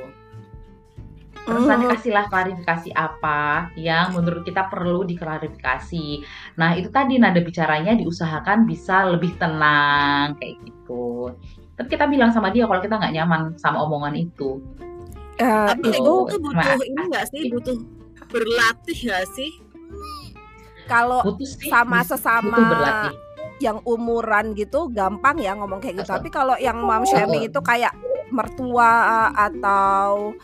Terus 1.47 1.63
nanti 1.63 1.87
Mhm. 1.87 1.93
kasihlah 1.95 2.27
klarifikasi 2.27 2.91
apa 2.99 3.71
yang 3.79 4.19
menurut 4.19 4.43
kita 4.43 4.67
perlu 4.67 5.07
diklarifikasi. 5.07 6.27
Nah 6.59 6.75
itu 6.75 6.91
tadi 6.91 7.23
nada 7.23 7.39
bicaranya 7.39 7.95
diusahakan 7.95 8.67
bisa 8.67 9.07
lebih 9.07 9.39
tenang 9.39 10.35
kayak 10.43 10.59
gitu. 10.67 11.31
Tapi 11.79 11.87
kita 11.87 12.11
bilang 12.11 12.35
sama 12.35 12.51
dia 12.51 12.67
kalau 12.67 12.83
kita 12.83 12.99
nggak 12.99 13.15
nyaman 13.15 13.43
sama 13.63 13.79
omongan 13.87 14.19
itu 14.19 14.59
Eh, 15.41 15.67
Tapi 15.75 15.89
itu 15.91 15.99
itu 15.99 16.13
tuh 16.31 16.39
butuh 16.39 16.81
ini 16.87 17.03
nggak 17.11 17.27
sih? 17.33 17.43
Butuh 17.51 17.77
berlatih 18.31 18.99
nggak 19.11 19.27
sih? 19.35 19.51
kalau 20.85 21.21
sama 21.65 22.05
butuh 22.05 22.09
sesama 22.13 22.57
berlatih 22.61 23.17
yang 23.63 23.79
umuran 23.87 24.53
gitu 24.53 24.91
gampang 24.91 25.39
ya 25.41 25.55
ngomong 25.57 25.81
kayak 25.81 26.03
gitu. 26.03 26.11
Betul. 26.11 26.17
Tapi 26.21 26.29
kalau 26.29 26.57
yang 26.59 26.79
mom 26.83 27.07
shaming 27.07 27.49
itu 27.49 27.61
kayak 27.65 27.95
mertua 28.29 29.31
atau 29.33 30.35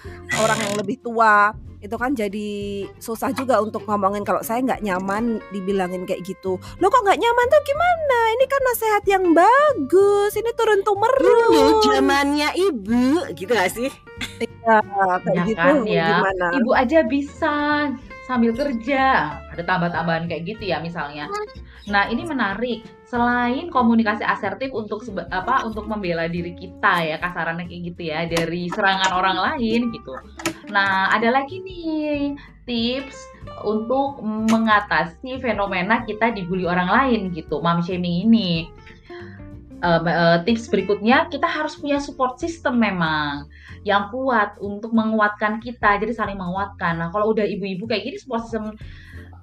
orang 0.41 0.59
yang 0.63 0.75
lebih 0.79 0.97
tua 1.03 1.51
itu 1.81 1.97
kan 1.97 2.13
jadi 2.13 2.85
susah 3.01 3.33
juga 3.33 3.57
untuk 3.57 3.89
ngomongin 3.89 4.21
kalau 4.21 4.45
saya 4.45 4.61
nggak 4.61 4.85
nyaman 4.85 5.41
dibilangin 5.49 6.05
kayak 6.05 6.21
gitu. 6.29 6.61
Lo 6.77 6.87
kok 6.93 7.03
nggak 7.03 7.17
nyaman 7.17 7.47
tuh 7.49 7.63
gimana? 7.65 8.19
Ini 8.37 8.45
kan 8.47 8.63
nasihat 8.69 9.05
yang 9.09 9.25
bagus. 9.33 10.33
Ini 10.37 10.51
turun 10.53 10.85
temurun. 10.85 11.25
Dulu 11.25 11.81
zamannya 11.89 12.53
ibu, 12.53 13.25
gitu 13.33 13.53
gak 13.57 13.73
sih? 13.73 13.89
Ya, 14.79 15.19
kayak 15.25 15.35
Ya 15.35 15.45
gitu 15.49 15.59
kan, 15.59 15.77
ya. 15.87 16.09
gimana? 16.23 16.47
ibu 16.55 16.71
aja 16.77 16.99
bisa 17.03 17.55
sambil 18.31 18.55
kerja. 18.55 19.35
Ada 19.51 19.67
tambah-tambahan 19.67 20.31
kayak 20.31 20.47
gitu 20.47 20.71
ya 20.71 20.79
misalnya. 20.79 21.27
Nah 21.91 22.07
ini 22.07 22.23
menarik. 22.23 22.87
Selain 23.11 23.67
komunikasi 23.75 24.23
asertif 24.23 24.71
untuk 24.71 25.03
apa 25.35 25.67
untuk 25.67 25.91
membela 25.91 26.31
diri 26.31 26.55
kita 26.55 27.03
ya 27.03 27.19
kasarannya 27.19 27.67
kayak 27.67 27.83
gitu 27.91 28.03
ya 28.07 28.23
dari 28.31 28.71
serangan 28.71 29.11
orang 29.11 29.35
lain 29.35 29.91
gitu. 29.91 30.15
Nah 30.71 31.11
ada 31.11 31.35
lagi 31.35 31.59
nih 31.59 32.39
tips 32.71 33.19
untuk 33.67 34.23
mengatasi 34.23 35.43
fenomena 35.43 36.07
kita 36.07 36.31
dibully 36.31 36.71
orang 36.71 36.87
lain 36.87 37.21
gitu 37.35 37.59
mom 37.59 37.83
shaming 37.83 38.31
ini. 38.31 38.71
Eh, 39.81 40.01
eh, 40.07 40.39
tips 40.47 40.71
berikutnya 40.71 41.27
kita 41.33 41.51
harus 41.51 41.75
punya 41.75 41.99
support 41.99 42.39
system 42.39 42.79
memang 42.79 43.51
yang 43.83 44.13
kuat 44.13 44.61
untuk 44.61 44.93
menguatkan 44.93 45.57
kita 45.63 45.97
jadi 45.97 46.13
saling 46.13 46.37
menguatkan. 46.37 47.01
Nah 47.01 47.09
kalau 47.09 47.33
udah 47.33 47.45
ibu-ibu 47.45 47.89
kayak 47.89 48.05
gini 48.05 48.17
support 48.21 48.45
system 48.45 48.77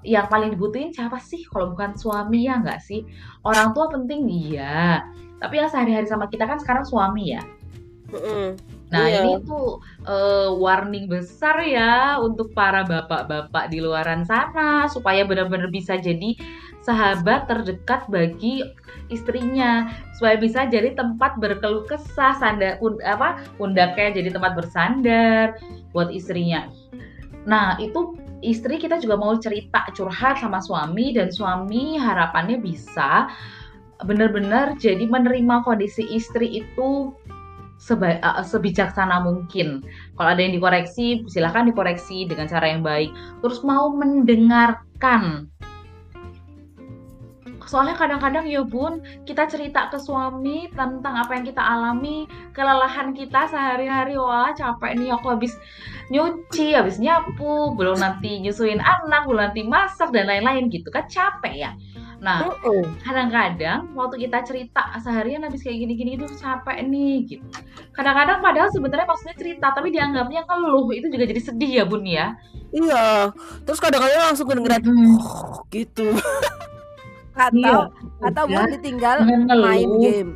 yang 0.05 0.29
paling 0.29 0.53
dibutuhin 0.53 0.93
siapa 0.93 1.17
sih? 1.17 1.41
Kalau 1.49 1.73
bukan 1.73 1.97
suami 1.97 2.45
ya 2.45 2.61
nggak 2.61 2.79
sih? 2.79 3.01
Orang 3.41 3.73
tua 3.73 3.89
penting 3.89 4.29
iya. 4.29 5.01
Tapi 5.41 5.53
yang 5.57 5.69
sehari-hari 5.69 6.05
sama 6.05 6.29
kita 6.29 6.45
kan 6.45 6.61
sekarang 6.61 6.85
suami 6.85 7.33
ya. 7.33 7.41
Nah, 8.87 9.03
Iya. 9.03 9.19
ini 9.19 9.43
tuh 9.43 9.83
eh, 10.07 10.47
warning 10.47 11.11
besar 11.11 11.59
ya 11.67 12.15
untuk 12.23 12.55
para 12.55 12.87
bapak-bapak 12.87 13.67
di 13.67 13.83
luaran 13.83 14.23
sana 14.23 14.87
supaya 14.87 15.27
benar-benar 15.27 15.67
bisa 15.67 15.99
jadi 15.99 16.39
sahabat 16.87 17.51
terdekat 17.51 18.07
bagi 18.07 18.63
istrinya, 19.11 19.91
supaya 20.15 20.39
bisa 20.39 20.63
jadi 20.71 20.95
tempat 20.95 21.35
berkeluh 21.35 21.83
kesah, 21.83 22.39
sandar 22.39 22.79
pun 22.79 22.95
apa 23.03 23.43
pundaknya 23.59 24.23
jadi 24.23 24.31
tempat 24.31 24.55
bersandar 24.55 25.59
buat 25.91 26.07
istrinya. 26.15 26.71
Nah, 27.43 27.75
itu 27.83 28.15
istri 28.39 28.79
kita 28.79 29.03
juga 29.03 29.19
mau 29.19 29.35
cerita 29.35 29.83
curhat 29.91 30.39
sama 30.39 30.63
suami 30.63 31.11
dan 31.11 31.27
suami 31.27 31.99
harapannya 31.99 32.59
bisa 32.63 33.27
benar-benar 34.05 34.77
jadi 34.77 35.09
menerima 35.09 35.65
kondisi 35.65 36.05
istri 36.13 36.61
itu 36.61 37.11
seba- 37.81 38.21
uh, 38.21 38.45
sebijaksana 38.45 39.21
mungkin. 39.25 39.81
Kalau 40.17 40.29
ada 40.33 40.41
yang 40.41 40.57
dikoreksi, 40.57 41.25
silahkan 41.29 41.69
dikoreksi 41.69 42.25
dengan 42.29 42.49
cara 42.49 42.69
yang 42.69 42.81
baik. 42.81 43.13
Terus 43.41 43.61
mau 43.65 43.93
mendengarkan. 43.93 45.49
Soalnya 47.67 47.99
kadang-kadang 47.99 48.47
ya 48.47 48.63
bun, 48.63 49.03
kita 49.27 49.43
cerita 49.51 49.91
ke 49.91 49.99
suami 49.99 50.71
tentang 50.71 51.19
apa 51.19 51.35
yang 51.35 51.43
kita 51.43 51.59
alami, 51.59 52.23
kelelahan 52.55 53.11
kita 53.11 53.51
sehari-hari, 53.51 54.15
wah 54.15 54.55
capek 54.55 54.95
nih 54.95 55.11
aku 55.11 55.35
habis 55.35 55.51
nyuci, 56.07 56.73
habis 56.73 56.95
nyapu, 56.97 57.75
belum 57.75 57.99
nanti 57.99 58.39
nyusuin 58.39 58.79
anak, 58.79 59.27
belum 59.27 59.51
nanti 59.51 59.67
masak 59.67 60.15
dan 60.15 60.31
lain-lain 60.31 60.71
gitu 60.71 60.87
kan 60.87 61.03
capek 61.11 61.67
ya. 61.67 61.71
Nah, 62.17 62.49
kadang-kadang 63.05 63.93
waktu 63.93 64.25
kita 64.25 64.41
cerita 64.41 64.89
seharian 64.97 65.45
habis 65.45 65.61
kayak 65.61 65.85
gini-gini 65.85 66.17
itu 66.17 66.25
capek 66.41 66.81
nih 66.81 67.29
gitu. 67.29 67.45
Kadang-kadang 67.93 68.41
padahal 68.41 68.73
sebenarnya 68.73 69.05
maksudnya 69.05 69.35
cerita 69.37 69.69
tapi 69.69 69.93
dianggapnya 69.93 70.49
keluh 70.49 70.89
itu 70.97 71.13
juga 71.13 71.29
jadi 71.29 71.41
sedih 71.43 71.71
ya 71.77 71.85
bun 71.85 72.01
ya. 72.07 72.33
Iya. 72.73 73.29
Terus 73.69 73.77
kadang-kadang 73.77 74.33
langsung 74.33 74.49
kedengeran 74.49 74.81
Mm-mm. 74.81 75.13
gitu. 75.69 76.09
Atau 77.37 77.53
Iya, 77.53 78.25
atau 78.27 78.43
mau 78.49 78.65
ditinggal 78.65 79.15
jangan 79.23 79.57
main 79.61 79.89
game. 80.01 80.31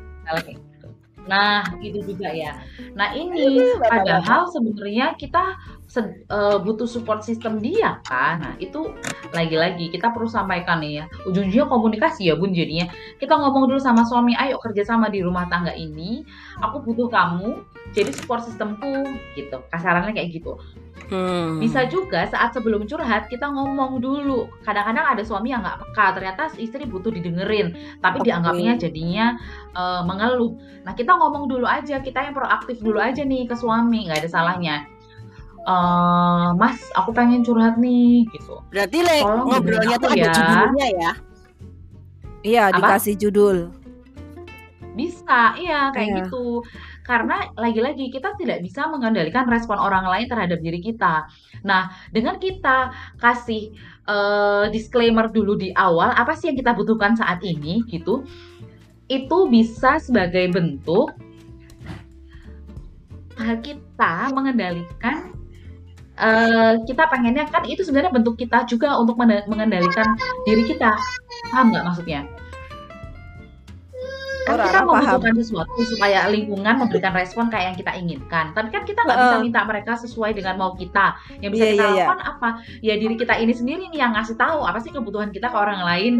Gitu. 0.46 0.88
Nah, 1.30 1.62
itu 1.86 2.02
juga 2.02 2.34
ya. 2.34 2.58
Nah, 2.98 3.14
ini 3.14 3.46
padahal 3.78 4.50
sebenarnya 4.50 5.14
kita 5.22 5.54
sed- 5.86 6.26
eh, 6.26 6.58
butuh 6.62 6.90
support 6.90 7.22
system 7.22 7.62
dia 7.62 8.02
kan. 8.10 8.42
Nah, 8.42 8.54
itu 8.58 8.90
lagi-lagi 9.30 9.94
kita 9.94 10.10
perlu 10.10 10.26
sampaikan 10.26 10.82
nih 10.82 11.04
ya. 11.04 11.06
Ujung-ujungnya 11.30 11.70
komunikasi 11.70 12.26
ya, 12.26 12.34
Bun 12.34 12.58
jadinya. 12.58 12.90
Kita 13.22 13.38
ngomong 13.38 13.70
dulu 13.70 13.78
sama 13.78 14.02
suami, 14.02 14.34
ayo 14.34 14.58
kerjasama 14.58 15.14
di 15.14 15.22
rumah 15.22 15.46
tangga 15.46 15.78
ini. 15.78 16.26
Aku 16.58 16.82
butuh 16.82 17.06
kamu 17.06 17.62
jadi 17.94 18.10
support 18.18 18.42
sistemku 18.42 19.06
gitu. 19.38 19.62
Kasarannya 19.70 20.18
kayak 20.18 20.42
gitu. 20.42 20.58
Hmm. 21.12 21.60
Bisa 21.60 21.92
juga 21.92 22.24
saat 22.32 22.56
sebelum 22.56 22.88
curhat 22.88 23.28
kita 23.28 23.52
ngomong 23.52 24.00
dulu. 24.00 24.48
Kadang-kadang 24.64 25.12
ada 25.12 25.24
suami 25.28 25.52
yang 25.52 25.60
nggak 25.60 25.84
peka, 25.84 26.16
ternyata 26.16 26.42
istri 26.56 26.88
butuh 26.88 27.12
didengerin, 27.12 27.76
tapi 28.00 28.24
Oke. 28.24 28.32
dianggapnya 28.32 28.80
jadinya 28.80 29.36
eh, 29.76 30.02
mengeluh. 30.08 30.56
Nah 30.88 30.96
kita 30.96 31.12
ngomong 31.12 31.52
dulu 31.52 31.68
aja, 31.68 32.00
kita 32.00 32.24
yang 32.24 32.32
proaktif 32.32 32.80
dulu 32.80 33.04
aja 33.04 33.28
nih 33.28 33.44
ke 33.44 33.56
suami, 33.60 34.08
nggak 34.08 34.24
ada 34.24 34.30
salahnya. 34.32 34.88
Eh, 35.62 36.48
Mas, 36.56 36.80
aku 36.96 37.12
pengen 37.12 37.44
curhat 37.44 37.76
nih, 37.76 38.26
gitu. 38.32 38.64
Berarti 38.72 39.04
le, 39.04 39.20
ngobrolnya 39.22 40.00
tuh 40.00 40.10
aku 40.10 40.16
ada 40.16 40.26
ya. 40.26 40.34
judulnya 40.34 40.88
ya. 40.96 41.12
Iya, 42.42 42.64
Apa? 42.72 42.76
dikasih 42.80 43.16
judul. 43.20 43.58
Bisa, 44.98 45.56
iya 45.56 45.88
kayak 45.96 46.08
Iya. 46.08 46.18
gitu. 46.26 46.66
Karena 47.12 47.52
lagi-lagi 47.60 48.08
kita 48.08 48.40
tidak 48.40 48.64
bisa 48.64 48.88
mengendalikan 48.88 49.44
respon 49.52 49.76
orang 49.76 50.08
lain 50.08 50.32
terhadap 50.32 50.64
diri 50.64 50.80
kita. 50.80 51.28
Nah, 51.68 51.92
dengan 52.16 52.40
kita 52.40 52.96
kasih 53.20 53.76
uh, 54.08 54.72
disclaimer 54.72 55.28
dulu 55.28 55.60
di 55.60 55.76
awal 55.76 56.16
apa 56.16 56.40
sih 56.40 56.48
yang 56.48 56.56
kita 56.56 56.72
butuhkan 56.72 57.20
saat 57.20 57.44
ini 57.44 57.84
gitu, 57.92 58.24
itu 59.12 59.38
bisa 59.52 60.00
sebagai 60.00 60.48
bentuk 60.56 61.12
kita 63.60 64.32
mengendalikan 64.32 65.36
uh, 66.16 66.80
kita 66.86 67.10
pengennya 67.10 67.50
kan 67.50 67.66
itu 67.66 67.82
sebenarnya 67.84 68.14
bentuk 68.14 68.38
kita 68.38 68.64
juga 68.70 68.96
untuk 69.02 69.18
mengendalikan 69.20 70.16
diri 70.46 70.64
kita 70.70 70.94
paham 71.50 71.74
nggak 71.74 71.84
maksudnya 71.84 72.22
kan 74.48 74.58
kita 74.58 74.80
membutuhkan 74.84 75.36
sesuatu 75.38 75.80
supaya 75.86 76.26
lingkungan 76.28 76.76
memberikan 76.82 77.14
respon 77.14 77.48
kayak 77.54 77.74
yang 77.74 77.78
kita 77.78 77.92
inginkan 77.94 78.46
tapi 78.58 78.74
kan 78.74 78.84
kita 78.84 79.06
nggak 79.06 79.18
uh. 79.18 79.24
bisa 79.28 79.38
minta 79.42 79.62
mereka 79.66 79.94
sesuai 80.00 80.32
dengan 80.34 80.56
mau 80.58 80.74
kita 80.74 81.18
yang 81.40 81.52
bisa 81.54 81.66
yeah, 81.70 81.74
kita 81.74 81.84
yeah, 81.84 81.92
iya. 81.94 82.00
lakukan 82.06 82.20
yeah. 82.20 82.32
apa 82.34 82.50
ya 82.82 82.94
diri 82.98 83.16
kita 83.18 83.34
ini 83.38 83.54
sendiri 83.54 83.84
nih 83.94 84.00
yang 84.02 84.14
ngasih 84.18 84.36
tahu 84.36 84.66
apa 84.66 84.80
sih 84.82 84.90
kebutuhan 84.90 85.30
kita 85.30 85.50
ke 85.50 85.58
orang 85.58 85.82
lain 85.86 86.14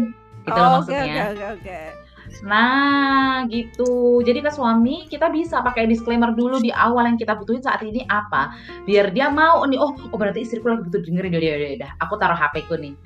gitu 0.46 0.58
oh, 0.58 0.62
loh 0.62 0.70
maksudnya 0.82 1.02
okay, 1.06 1.26
okay, 1.34 1.50
okay. 1.58 1.86
Nah, 2.40 3.44
gitu. 3.52 4.24
Jadi 4.24 4.40
ke 4.40 4.48
suami 4.48 5.04
kita 5.04 5.28
bisa 5.28 5.60
pakai 5.60 5.84
disclaimer 5.84 6.32
dulu 6.32 6.64
di 6.64 6.72
awal 6.72 7.04
yang 7.04 7.20
kita 7.20 7.36
butuhin 7.36 7.60
saat 7.60 7.84
ini 7.84 8.08
apa, 8.08 8.56
biar 8.88 9.12
dia 9.12 9.28
mau 9.28 9.60
nih. 9.68 9.76
Oh, 9.76 9.92
oh 9.92 10.16
berarti 10.16 10.40
istriku 10.40 10.72
lagi 10.72 10.88
butuh 10.88 11.04
dengerin 11.04 11.36
dia 11.36 11.54
dia. 11.76 11.90
Aku 12.00 12.16
taruh 12.16 12.34
HP 12.34 12.64
ku 12.66 12.80
nih. 12.80 12.96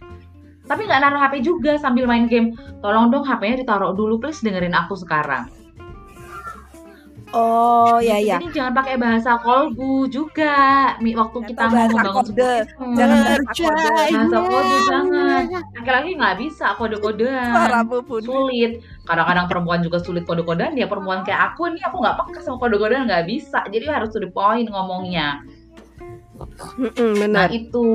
Tapi 0.67 0.83
nggak 0.87 1.01
naruh 1.03 1.23
HP 1.23 1.47
juga 1.47 1.79
sambil 1.79 2.11
main 2.11 2.27
game. 2.27 2.59
Tolong 2.83 3.15
dong 3.15 3.23
HP-nya 3.23 3.63
ditaruh 3.63 3.95
dulu, 3.95 4.19
please 4.19 4.43
dengerin 4.43 4.75
aku 4.75 4.99
sekarang. 4.99 5.47
Oh 7.35 7.99
ya 7.99 8.23
ya. 8.23 8.39
Jadi 8.39 8.55
jangan 8.55 8.73
pakai 8.81 8.97
bahasa 8.97 9.37
kolbu 9.43 10.07
juga. 10.09 10.95
Waktu 10.97 11.39
kita 11.53 11.63
mau 11.69 11.85
membangun 11.91 12.23
kode. 12.23 12.55
Jangan 12.97 13.19
bahasa 13.27 14.39
kode. 14.47 14.77
Jangan. 14.89 15.43
Laki-laki 15.75 16.11
nggak 16.17 16.37
bisa 16.39 16.67
kode-kodean. 16.79 17.53
Sulit. 18.23 18.81
Kadang-kadang 19.05 19.47
perempuan 19.51 19.83
juga 19.83 19.99
sulit 20.01 20.23
kode-kodean. 20.25 20.79
Ya 20.79 20.87
perempuan 20.87 21.27
kayak 21.27 21.53
aku 21.53 21.67
nih 21.75 21.83
aku 21.85 21.99
nggak 21.99 22.17
pakai 22.25 22.41
sama 22.47 22.63
kode-kodean 22.63 23.11
nggak 23.11 23.27
bisa. 23.27 23.61
Jadi 23.69 23.85
harus 23.91 24.15
to 24.15 24.23
the 24.23 24.31
point 24.31 24.71
ngomongnya. 24.71 25.43
Benar. 26.97 27.29
Nah 27.29 27.47
itu 27.51 27.87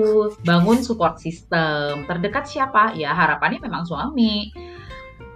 bangun 0.42 0.82
support 0.82 1.22
system. 1.22 2.10
Terdekat 2.10 2.50
siapa? 2.50 2.98
Ya 2.98 3.14
harapannya 3.14 3.62
memang 3.62 3.86
suami 3.86 4.50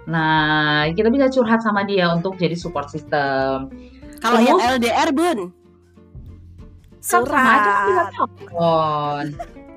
Nah, 0.06 0.86
kita 0.94 1.10
bisa 1.10 1.26
curhat 1.34 1.60
sama 1.66 1.82
dia 1.82 2.06
untuk 2.14 2.38
jadi 2.38 2.54
support 2.54 2.86
system. 2.86 3.74
Kalau 4.22 4.38
yang 4.38 4.58
LDR, 4.78 5.10
Bun? 5.10 5.50
Surat. 7.02 7.26
Kan 7.26 7.34
sama 7.34 7.50
aja 7.50 7.70
bisa 7.70 8.02
telepon. 8.14 9.24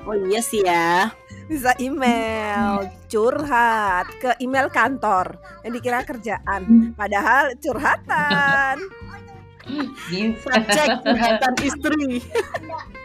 Oh 0.06 0.16
iya 0.30 0.42
sih 0.42 0.62
ya. 0.62 1.10
Bisa 1.50 1.74
email, 1.82 2.86
curhat 3.10 4.06
ke 4.22 4.38
email 4.38 4.70
kantor 4.70 5.42
yang 5.66 5.74
dikira 5.74 6.06
kerjaan. 6.06 6.94
Padahal 6.94 7.58
curhatan. 7.58 8.78
Bisa 10.10 10.54
cek 10.66 10.90
curhatan 11.06 11.54
istri 11.62 12.22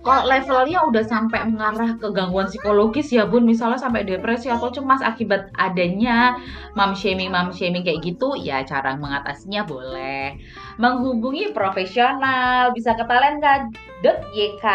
kalau 0.00 0.24
levelnya 0.24 0.80
udah 0.88 1.04
sampai 1.04 1.44
mengarah 1.44 1.92
ke 2.00 2.08
gangguan 2.16 2.48
psikologis 2.48 3.12
ya 3.12 3.28
bun? 3.28 3.44
Misalnya 3.44 3.76
sampai 3.76 4.08
depresi 4.08 4.48
atau 4.48 4.72
cemas 4.72 5.04
akibat 5.04 5.52
adanya 5.60 6.40
mom 6.72 6.96
shaming 6.96 7.28
mom 7.28 7.52
shaming 7.52 7.84
kayak 7.84 8.00
gitu 8.00 8.32
ya 8.40 8.64
cara 8.64 8.96
mengatasinya 8.96 9.68
boleh. 9.68 10.40
Menghubungi 10.80 11.52
profesional 11.52 12.72
bisa 12.72 12.96
ke 12.96 13.04
talenta.yk 13.04 14.66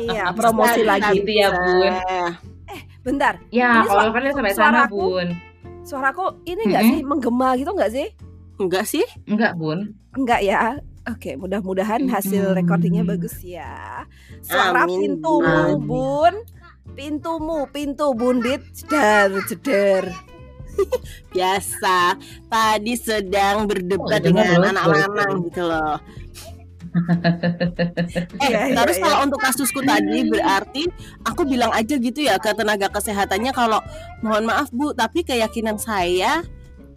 iya 0.00 0.32
promosi 0.38 0.80
lagi. 0.80 1.20
gitu 1.20 1.30
ya 1.36 1.52
bun. 1.52 1.92
Eh 2.72 2.80
bentar. 3.04 3.36
Ya 3.52 3.84
kalau 3.84 4.08
levelnya 4.08 4.32
sampai 4.32 4.56
sana 4.56 4.88
bun. 4.88 5.36
suaraku 5.86 6.42
ini 6.48 6.72
enggak 6.72 6.82
mm 6.82 6.88
-hmm. 6.88 6.98
sih? 6.98 7.04
Menggema 7.04 7.48
gitu 7.60 7.70
enggak 7.76 7.92
sih? 7.92 8.06
Enggak 8.56 8.84
sih. 8.88 9.04
Enggak 9.28 9.52
bun. 9.60 9.92
Enggak 10.16 10.40
ya 10.40 10.80
Oke, 11.06 11.38
mudah-mudahan 11.38 12.02
hasil 12.10 12.58
recordingnya 12.58 13.06
bagus 13.06 13.38
ya. 13.46 14.02
Suara 14.42 14.90
Amin. 14.90 15.22
pintumu, 15.22 15.78
Amin. 15.78 15.86
Bun. 15.86 16.34
Pintumu, 16.96 17.66
pintu 17.70 18.10
bundit, 18.14 18.62
jedar, 18.74 19.30
jedar. 19.46 20.10
Biasa. 21.34 22.18
Tadi 22.50 22.94
sedang 22.98 23.70
berdebat 23.70 24.18
oh, 24.18 24.24
dengan 24.24 24.66
anak 24.74 24.84
lanang 24.86 25.46
gitu 25.46 25.62
loh. 25.66 25.98
eh, 28.40 28.50
ya, 28.50 28.72
terus 28.72 28.96
ya, 28.96 29.02
kalau 29.04 29.18
untuk 29.28 29.40
kasusku 29.44 29.84
tadi 29.84 30.24
berarti 30.32 30.88
aku 31.28 31.44
bilang 31.44 31.68
aja 31.76 31.92
gitu 32.00 32.24
ya 32.24 32.40
ke 32.40 32.56
tenaga 32.56 32.88
kesehatannya 32.88 33.52
kalau 33.52 33.84
mohon 34.24 34.48
maaf 34.48 34.72
Bu, 34.72 34.96
tapi 34.96 35.20
keyakinan 35.20 35.76
saya 35.76 36.40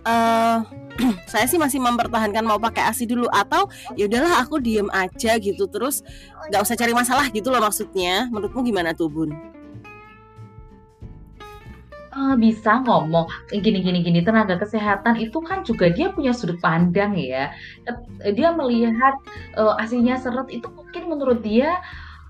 uh, 0.08 0.64
saya 1.32 1.46
sih 1.48 1.60
masih 1.60 1.80
mempertahankan 1.80 2.44
mau 2.44 2.60
pakai 2.60 2.88
ASI 2.92 3.08
dulu 3.08 3.28
atau 3.32 3.68
ya 3.96 4.06
udahlah 4.06 4.44
aku 4.44 4.60
diem 4.60 4.88
aja 4.92 5.40
gitu. 5.40 5.66
Terus 5.72 6.04
nggak 6.52 6.62
usah 6.62 6.76
cari 6.76 6.94
masalah 6.94 7.28
gitu 7.32 7.50
loh 7.50 7.64
maksudnya. 7.64 8.28
Menurutmu 8.30 8.62
gimana 8.68 8.92
tuh 8.92 9.10
bun? 9.10 9.32
Uh, 12.10 12.34
bisa 12.36 12.82
ngomong 12.84 13.30
gini 13.54 13.86
gini 13.86 14.02
gini 14.02 14.20
tenaga 14.26 14.58
kesehatan 14.58 15.22
itu 15.22 15.40
kan 15.46 15.62
juga 15.62 15.94
dia 15.94 16.10
punya 16.10 16.34
sudut 16.34 16.58
pandang 16.60 17.16
ya. 17.16 17.54
Dia 18.34 18.50
melihat 18.52 19.16
uh, 19.56 19.78
asinya 19.80 20.18
seret 20.18 20.50
itu 20.52 20.68
mungkin 20.74 21.06
menurut 21.06 21.40
dia 21.46 21.80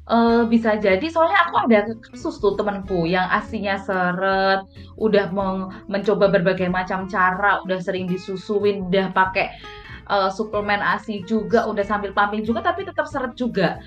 uh, 0.10 0.44
bisa 0.50 0.76
jadi 0.82 1.06
soalnya 1.08 1.48
aku 1.48 1.56
ada 1.70 1.80
kasus 2.10 2.42
tuh 2.42 2.58
temanku 2.58 3.06
yang 3.06 3.30
asinya 3.30 3.78
seret, 3.80 4.66
udah 4.98 5.30
meng 5.32 5.72
mencoba 5.88 6.34
berbagai 6.34 6.68
macam 6.68 7.06
cara, 7.08 7.62
udah 7.64 7.80
sering 7.80 8.10
disusuin, 8.10 8.90
udah 8.90 9.14
pakai 9.14 9.54
uh, 10.10 10.28
suplemen 10.34 10.82
ASI 10.82 11.24
juga, 11.24 11.70
udah 11.70 11.86
sambil 11.86 12.12
pumping 12.12 12.44
juga 12.44 12.66
tapi 12.66 12.84
tetap 12.84 13.06
seret 13.06 13.38
juga. 13.38 13.80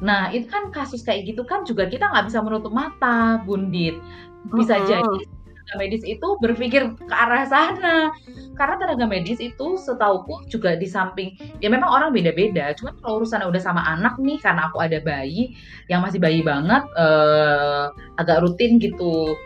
Nah, 0.00 0.32
itu 0.32 0.48
kan 0.48 0.72
kasus 0.72 1.04
kayak 1.04 1.28
gitu 1.28 1.44
kan 1.44 1.62
juga 1.62 1.86
kita 1.86 2.08
nggak 2.10 2.28
bisa 2.28 2.40
menutup 2.42 2.72
mata, 2.72 3.40
Bundit. 3.46 4.00
Bisa 4.48 4.76
uh 4.76 4.80
-huh. 4.80 4.88
jadi 4.88 5.39
tenaga 5.70 5.86
medis 5.86 6.02
itu 6.02 6.28
berpikir 6.42 6.82
ke 6.98 7.14
arah 7.14 7.46
sana. 7.46 8.10
Karena 8.58 8.74
tenaga 8.76 9.06
medis 9.06 9.38
itu 9.38 9.78
setauku 9.78 10.50
juga 10.50 10.74
di 10.74 10.90
samping 10.90 11.38
ya 11.62 11.70
memang 11.70 11.86
orang 11.86 12.10
beda-beda. 12.10 12.74
Cuma 12.74 12.90
kalau 12.98 13.22
urusannya 13.22 13.46
udah 13.46 13.62
sama 13.62 13.86
anak 13.86 14.18
nih 14.18 14.42
karena 14.42 14.66
aku 14.66 14.82
ada 14.82 14.98
bayi 14.98 15.54
yang 15.86 16.02
masih 16.02 16.18
bayi 16.18 16.42
banget 16.42 16.82
eh, 16.98 17.84
agak 18.18 18.42
rutin 18.42 18.82
gitu 18.82 19.38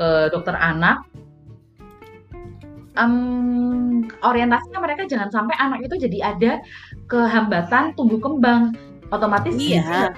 ke 0.00 0.08
dokter 0.32 0.56
anak. 0.56 1.04
Um, 2.98 4.10
orientasinya 4.26 4.82
mereka 4.82 5.06
jangan 5.06 5.30
sampai 5.30 5.54
anak 5.62 5.86
itu 5.86 6.02
jadi 6.02 6.34
ada 6.34 6.52
kehambatan 7.06 7.94
tumbuh 7.94 8.18
kembang 8.18 8.74
otomatis 9.14 9.54
iya. 9.54 10.10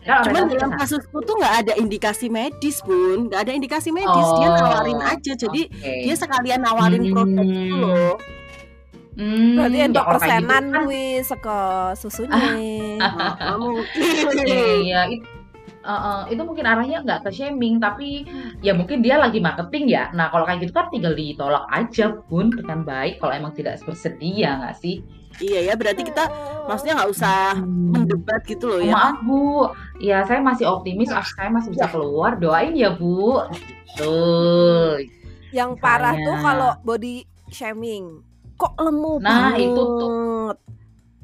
Nah, 0.00 0.24
Cuman 0.24 0.48
dalam 0.48 0.72
kasusku 0.80 1.20
tuh 1.28 1.36
nggak 1.36 1.54
ada 1.66 1.72
indikasi 1.76 2.32
medis 2.32 2.80
bun, 2.80 3.28
nggak 3.28 3.40
ada 3.44 3.52
indikasi 3.52 3.92
medis, 3.92 4.28
oh, 4.32 4.40
dia 4.40 4.48
nawarin 4.56 5.00
aja, 5.04 5.32
jadi 5.36 5.62
okay. 5.68 6.08
dia 6.08 6.14
sekalian 6.16 6.60
nawarin 6.64 7.04
hmm. 7.04 7.12
produk 7.12 7.44
itu 7.44 7.74
loh. 7.76 8.16
Hmm, 9.20 9.60
Berarti 9.60 9.78
untuk 9.92 10.06
ya, 10.06 10.10
persenan 10.16 10.64
gitu 10.64 10.72
kan. 10.72 10.88
wis 10.88 11.24
seko 11.28 11.60
susunya. 12.00 12.40
Iya, 14.80 15.00
itu, 15.12 15.28
uh, 15.84 15.92
uh, 15.92 16.20
itu 16.28 16.42
mungkin 16.44 16.64
arahnya 16.66 17.04
nggak 17.04 17.28
ke 17.28 17.30
shaming, 17.32 17.80
tapi 17.80 18.28
ya 18.60 18.72
mungkin 18.76 19.00
dia 19.00 19.16
lagi 19.16 19.40
marketing 19.40 19.88
ya. 19.88 20.08
Nah 20.12 20.28
kalau 20.28 20.44
kayak 20.44 20.64
gitu 20.64 20.72
kan 20.76 20.88
tinggal 20.92 21.14
ditolak 21.16 21.64
aja 21.72 22.16
bun 22.28 22.52
dengan 22.52 22.84
baik 22.84 23.20
kalau 23.20 23.32
emang 23.32 23.52
tidak 23.56 23.80
bersedia 23.84 24.60
nggak 24.60 24.76
sih? 24.78 25.00
Iya 25.38 25.72
ya, 25.72 25.74
berarti 25.78 26.02
kita 26.02 26.26
maksudnya 26.66 27.00
nggak 27.00 27.10
usah 27.14 27.56
hmm. 27.56 27.90
mendebat 27.94 28.42
gitu 28.44 28.66
loh 28.66 28.80
ya. 28.82 28.92
Maaf 28.92 29.18
Bu, 29.22 29.70
ya 30.02 30.18
saya 30.26 30.42
masih 30.42 30.66
optimis, 30.66 31.08
ah, 31.14 31.22
saya 31.22 31.48
masih 31.48 31.70
bisa 31.70 31.86
keluar. 31.88 32.36
Doain 32.36 32.74
ya 32.74 32.92
Bu. 32.92 33.38
Tuh. 33.94 34.98
Yang 35.54 35.70
parah 35.78 36.14
tuh 36.18 36.36
kalau 36.42 36.74
body 36.82 37.24
shaming. 37.48 38.20
Kok 38.60 38.76
lemu 38.76 39.12
nah, 39.24 39.56
banget. 39.56 39.72
itu 39.72 39.82
tuh 39.96 40.52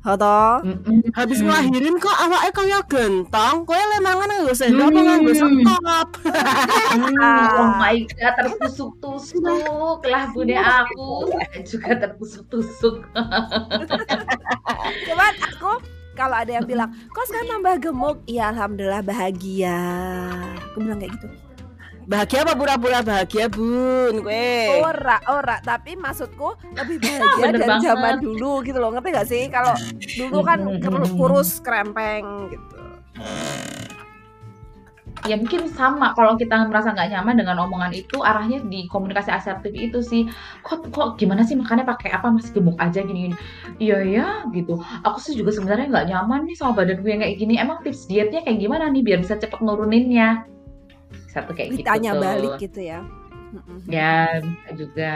Hoto. 0.07 0.63
Habis 1.19 1.43
ngelahirin 1.43 1.99
kok 1.99 2.15
awaknya 2.15 2.51
kayak 2.55 2.83
gentong, 2.87 3.67
kowe 3.67 3.75
lemangan 3.75 4.31
nganggo 4.31 4.55
sendok 4.55 4.95
apa 4.95 5.01
nganggo 5.03 5.33
sekop. 5.35 6.09
oh 7.59 7.71
my 7.75 7.99
god, 8.15 8.35
tertusuk-tusuk 8.39 10.07
lah 10.07 10.31
bude 10.31 10.55
aku. 10.55 11.35
juga 11.67 11.99
tertusuk-tusuk. 11.99 13.03
Cuman 15.11 15.35
aku 15.43 15.73
kalau 16.15 16.37
ada 16.39 16.55
yang 16.55 16.67
bilang, 16.71 16.95
kok 17.11 17.27
sekarang 17.27 17.59
nambah 17.59 17.91
gemuk? 17.91 18.23
Iya, 18.31 18.55
alhamdulillah 18.55 19.03
bahagia. 19.03 19.79
Aku 20.71 20.87
bilang 20.87 21.03
kayak 21.03 21.19
gitu. 21.19 21.29
Bahagia 22.07 22.47
apa 22.47 22.55
pura-pura 22.55 23.03
bahagia, 23.03 23.51
Bun? 23.51 24.23
Gue. 24.23 24.79
Ora, 24.79 25.19
ora, 25.27 25.59
tapi 25.59 25.99
maksudku 25.99 26.55
lebih 26.79 27.03
bahagia 27.03 27.51
dari 27.51 27.67
banget. 27.67 27.83
zaman 27.83 28.15
dulu 28.23 28.63
gitu 28.63 28.79
loh. 28.79 28.95
Ngerti 28.95 29.09
gak 29.11 29.27
sih? 29.27 29.43
Kalau 29.51 29.75
dulu 29.99 30.39
kan 30.47 30.59
kurus 31.19 31.59
krempeng 31.59 32.55
gitu. 32.55 32.79
ya 35.27 35.35
mungkin 35.35 35.67
sama 35.75 36.15
kalau 36.15 36.39
kita 36.39 36.69
merasa 36.71 36.95
nggak 36.95 37.11
nyaman 37.11 37.35
dengan 37.35 37.57
omongan 37.67 37.91
itu 37.91 38.23
arahnya 38.23 38.63
di 38.63 38.87
komunikasi 38.87 39.33
asertif 39.35 39.75
itu 39.75 39.99
sih 39.99 40.23
kok 40.63 40.87
kok 40.95 41.19
gimana 41.19 41.43
sih 41.43 41.59
makannya 41.59 41.83
pakai 41.83 42.15
apa 42.15 42.31
masih 42.31 42.55
gemuk 42.55 42.79
aja 42.79 43.03
gini 43.03 43.33
gini 43.33 43.37
iya 43.83 43.99
ya 44.07 44.27
gitu 44.55 44.79
aku 45.03 45.19
sih 45.19 45.35
juga 45.35 45.51
sebenarnya 45.51 45.91
nggak 45.91 46.07
nyaman 46.15 46.47
nih 46.47 46.55
sama 46.55 46.79
badan 46.79 47.03
gue 47.03 47.11
yang 47.11 47.23
kayak 47.27 47.37
gini 47.43 47.55
emang 47.59 47.83
tips 47.83 48.07
dietnya 48.07 48.45
kayak 48.45 48.61
gimana 48.61 48.87
nih 48.93 49.03
biar 49.03 49.19
bisa 49.25 49.35
cepet 49.35 49.59
nuruninnya 49.65 50.47
satu 51.37 51.53
kayak 51.53 51.69
gitu 51.73 51.81
Ditanya 51.85 52.11
tuh. 52.13 52.23
balik 52.25 52.53
gitu 52.59 52.81
ya. 52.81 53.01
Ya 53.87 54.43
bisa 54.43 54.71
juga 54.75 55.13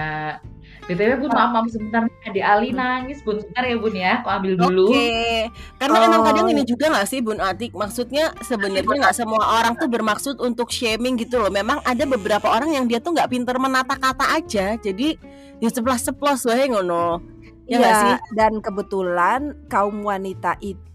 btw 0.86 1.18
bun 1.18 1.30
maaf 1.34 1.50
maaf 1.50 1.66
sebentar 1.68 2.06
adik 2.24 2.40
Ali 2.40 2.70
nangis 2.72 3.20
bun 3.20 3.36
sebentar 3.36 3.66
ya 3.66 3.76
bun 3.76 3.92
ya 3.92 4.22
aku 4.22 4.28
ambil 4.32 4.52
dulu 4.56 4.86
Oke, 4.94 5.50
karena 5.76 5.96
emang 6.08 6.22
Oh. 6.22 6.26
kadang 6.30 6.46
ini 6.48 6.62
juga 6.64 6.84
nggak 6.88 7.08
sih 7.10 7.20
Bun 7.20 7.36
Atik, 7.36 7.74
maksudnya 7.74 8.32
sebenarnya 8.40 8.86
nggak 8.86 9.16
semua 9.18 9.60
orang 9.60 9.74
tuh 9.76 9.90
bermaksud 9.90 10.38
untuk 10.40 10.70
shaming 10.70 11.18
gitu 11.18 11.36
loh. 11.36 11.50
Memang 11.50 11.82
ada 11.82 12.06
beberapa 12.06 12.48
orang 12.48 12.70
yang 12.72 12.84
dia 12.86 13.02
tuh 13.02 13.12
nggak 13.12 13.28
pinter 13.28 13.58
menata 13.58 13.98
kata 13.98 14.24
aja, 14.32 14.78
jadi 14.78 15.18
ya 15.58 15.68
ceplas-ceplos 15.68 16.46
wae 16.48 16.70
ngono. 16.70 17.20
Ya 17.66 17.78
Iya, 17.78 17.90
sih? 17.94 18.14
dan 18.34 18.58
kebetulan 18.58 19.40
kaum 19.70 20.02
wanita 20.02 20.58
itu 20.58 20.89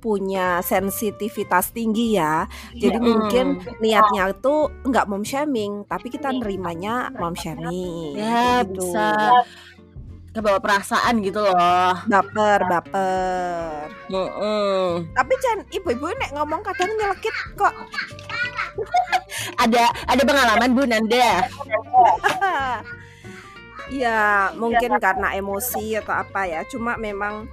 punya 0.00 0.60
sensitivitas 0.64 1.70
tinggi 1.70 2.16
ya. 2.16 2.48
Jadi 2.72 2.96
Iya. 2.96 3.04
mungkin 3.04 3.46
niatnya 3.82 4.32
itu 4.32 4.54
nggak 4.88 5.06
mom 5.08 5.24
shaming, 5.24 5.84
tapi 5.86 6.08
kita 6.08 6.32
nerimanya 6.32 7.12
mom 7.16 7.36
shaming. 7.36 8.16
Ya 8.16 8.64
gitu. 8.64 8.88
bisa 8.88 9.32
kebawa 10.32 10.58
perasaan 10.64 11.20
gitu 11.20 11.44
loh. 11.44 11.92
baper, 12.08 12.60
baper. 12.64 13.92
Mm-mm. 14.08 15.12
Tapi 15.12 15.32
Chan, 15.44 15.58
ibu-ibu 15.68 16.08
nek 16.16 16.32
ngomong 16.32 16.64
kadang 16.64 16.88
nyelekit 16.96 17.36
kok. 17.56 17.74
Ada 19.60 19.92
ada 20.08 20.22
pengalaman 20.24 20.72
Bun 20.72 20.92
Anda? 20.96 21.44
Ya, 23.92 24.48
mungkin 24.56 24.96
karena 24.96 25.36
emosi 25.36 26.00
atau 26.00 26.16
apa 26.24 26.48
ya. 26.48 26.64
Cuma 26.72 26.96
memang 26.96 27.44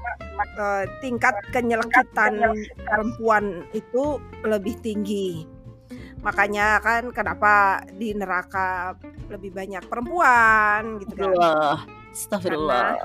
eh, 0.56 0.86
tingkat 1.04 1.36
kenyelekitan 1.52 2.40
perempuan 2.80 3.68
itu 3.76 4.24
lebih 4.48 4.80
tinggi. 4.80 5.44
Makanya 6.24 6.80
kan 6.84 7.12
kenapa 7.12 7.84
di 7.96 8.12
neraka 8.16 8.96
lebih 9.32 9.52
banyak 9.56 9.84
perempuan 9.88 11.00
gitu 11.04 11.16
kan. 11.16 11.32
Astagfirullah. 12.12 13.00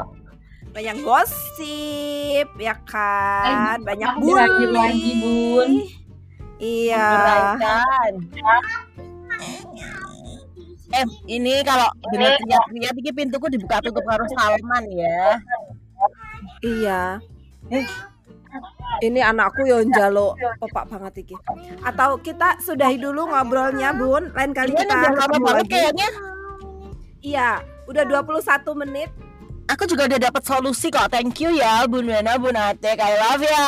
Banyak 0.75 1.07
gosip 1.07 2.49
ya 2.59 2.75
kan, 2.83 3.79
banyak 3.87 4.11
Ada 4.19 4.27
lagi 4.27 4.65
bully. 4.67 4.75
lagi, 4.75 5.11
Bun. 5.23 5.71
Iya. 6.59 7.07
Meraikan. 7.15 8.13
Eh, 10.95 11.07
ini 11.27 11.59
kalau 11.67 11.91
bener 12.15 12.39
teriak-teriak 12.39 12.95
iki 13.03 13.11
pintuku 13.11 13.47
dibuka 13.51 13.83
tutup 13.83 14.07
karo 14.07 14.23
Salman 14.31 14.85
ya. 14.95 15.43
Iya. 16.63 17.03
Eh, 17.75 17.83
ini 19.03 19.19
anakku 19.19 19.67
yo 19.67 19.83
njaluk 19.83 20.39
pepak 20.63 20.87
banget 20.87 21.27
iki. 21.27 21.35
Atau 21.83 22.23
kita 22.23 22.63
sudahi 22.63 22.95
dulu 22.95 23.27
ngobrolnya, 23.27 23.91
Bun. 23.91 24.31
Lain 24.39 24.55
kali 24.55 24.71
Ini 24.71 24.79
kita 24.87 24.95
lama 24.95 25.11
ketemu 25.27 25.43
banget 25.43 25.65
lagi. 25.67 25.73
kayaknya. 25.75 26.09
Iya, 27.25 27.49
udah 27.91 28.05
21 28.07 28.73
menit. 28.79 29.11
Aku 29.65 29.89
juga 29.89 30.07
udah 30.07 30.21
dapat 30.21 30.43
solusi 30.45 30.93
kok. 30.93 31.09
Thank 31.11 31.41
you 31.43 31.51
ya, 31.51 31.89
Bun 31.91 32.07
Wena, 32.07 32.39
Bun 32.39 32.55
Atek. 32.55 33.01
I 33.03 33.13
love 33.19 33.43
ya. 33.43 33.67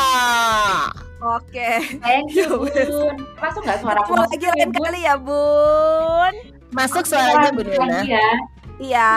Oke. 1.16 1.80
thank 2.04 2.28
you 2.36 2.44
bun 2.68 3.16
masuk 3.40 3.64
nggak 3.64 3.80
suara 3.80 4.04
aku 4.04 4.14
lagi 4.14 4.46
lain 4.46 4.70
kali 4.70 5.00
ya, 5.02 5.16
Bun. 5.18 6.55
Masuk 6.76 7.08
suaranya 7.08 7.50
Bun 7.56 7.64
Wena. 7.66 8.04
lagi 8.04 8.12
ya 8.12 8.28
Iya. 8.76 9.08